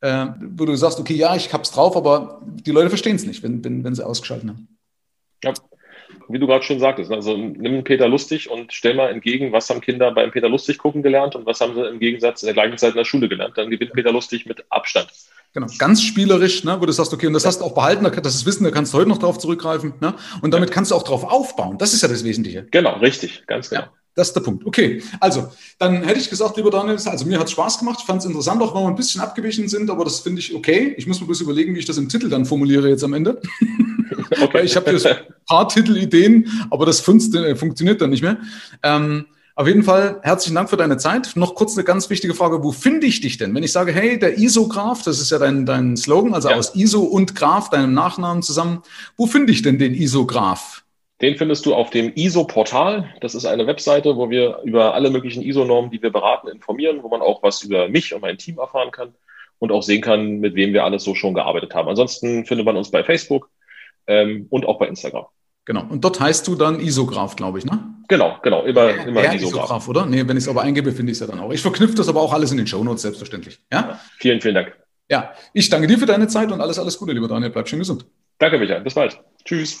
[0.00, 3.42] äh, wo du sagst, okay, ja, ich hab's drauf, aber die Leute verstehen es nicht,
[3.42, 4.68] wenn, wenn, wenn sie ausgeschaltet haben.
[5.42, 5.52] Ja,
[6.28, 9.80] wie du gerade schon sagtest, also nimm Peter Lustig und stell mal entgegen, was haben
[9.80, 12.76] Kinder beim Peter Lustig gucken gelernt und was haben sie im Gegensatz in der gleichen
[12.76, 13.56] Zeit in der Schule gelernt.
[13.56, 15.08] Dann gewinnt Peter Lustig mit Abstand.
[15.54, 18.34] Genau, ganz spielerisch, ne, wo du sagst, okay, und das hast du auch behalten, das
[18.34, 21.02] ist Wissen, da kannst du heute noch drauf zurückgreifen, ne, und damit kannst du auch
[21.02, 21.78] drauf aufbauen.
[21.78, 22.66] Das ist ja das Wesentliche.
[22.70, 23.82] Genau, richtig, ganz genau.
[23.82, 23.92] Ja.
[24.18, 24.66] Das ist der Punkt.
[24.66, 25.46] Okay, also
[25.78, 28.00] dann hätte ich gesagt, lieber Daniel, also mir hat es Spaß gemacht.
[28.04, 30.92] Fand es interessant, auch wenn wir ein bisschen abgewichen sind, aber das finde ich okay.
[30.96, 33.40] Ich muss mir bloß überlegen, wie ich das im Titel dann formuliere jetzt am Ende.
[34.42, 34.62] Okay.
[34.62, 35.16] ich habe hier ein
[35.46, 38.36] paar Titelideen, aber das äh, funktioniert dann nicht mehr.
[38.82, 41.32] Ähm, auf jeden Fall herzlichen Dank für deine Zeit.
[41.34, 42.62] Noch kurz eine ganz wichtige Frage.
[42.62, 43.54] Wo finde ich dich denn?
[43.54, 46.56] Wenn ich sage, hey, der ISO-Graph, das ist ja dein, dein Slogan, also ja.
[46.56, 48.82] aus ISO und Graph, deinem Nachnamen zusammen.
[49.16, 50.77] Wo finde ich denn den ISO-Graph?
[51.20, 53.12] Den findest du auf dem ISO-Portal.
[53.20, 57.08] Das ist eine Webseite, wo wir über alle möglichen ISO-Normen, die wir beraten, informieren, wo
[57.08, 59.14] man auch was über mich und mein Team erfahren kann
[59.58, 61.88] und auch sehen kann, mit wem wir alles so schon gearbeitet haben.
[61.88, 63.50] Ansonsten findet man uns bei Facebook
[64.06, 65.26] ähm, und auch bei Instagram.
[65.64, 65.84] Genau.
[65.88, 67.94] Und dort heißt du dann Isograph, glaube ich, ne?
[68.08, 68.62] Genau, genau.
[68.62, 69.64] Immer, ja, immer Isograph.
[69.64, 70.06] Isograph, oder?
[70.06, 71.52] Nee, wenn ich es aber eingebe, finde ich es ja dann auch.
[71.52, 73.58] Ich verknüpfe das aber auch alles in den Shownotes, selbstverständlich.
[73.70, 73.80] Ja?
[73.80, 74.00] ja?
[74.18, 74.74] Vielen, vielen Dank.
[75.10, 77.50] Ja, ich danke dir für deine Zeit und alles, alles Gute, lieber Daniel.
[77.50, 78.06] Bleib schön gesund.
[78.38, 78.82] Danke, Michael.
[78.82, 79.20] Bis bald.
[79.44, 79.80] Tschüss.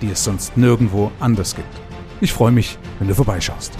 [0.00, 1.80] die es sonst nirgendwo anders gibt.
[2.20, 3.72] Ich freue mich, wenn du vorbeischaust.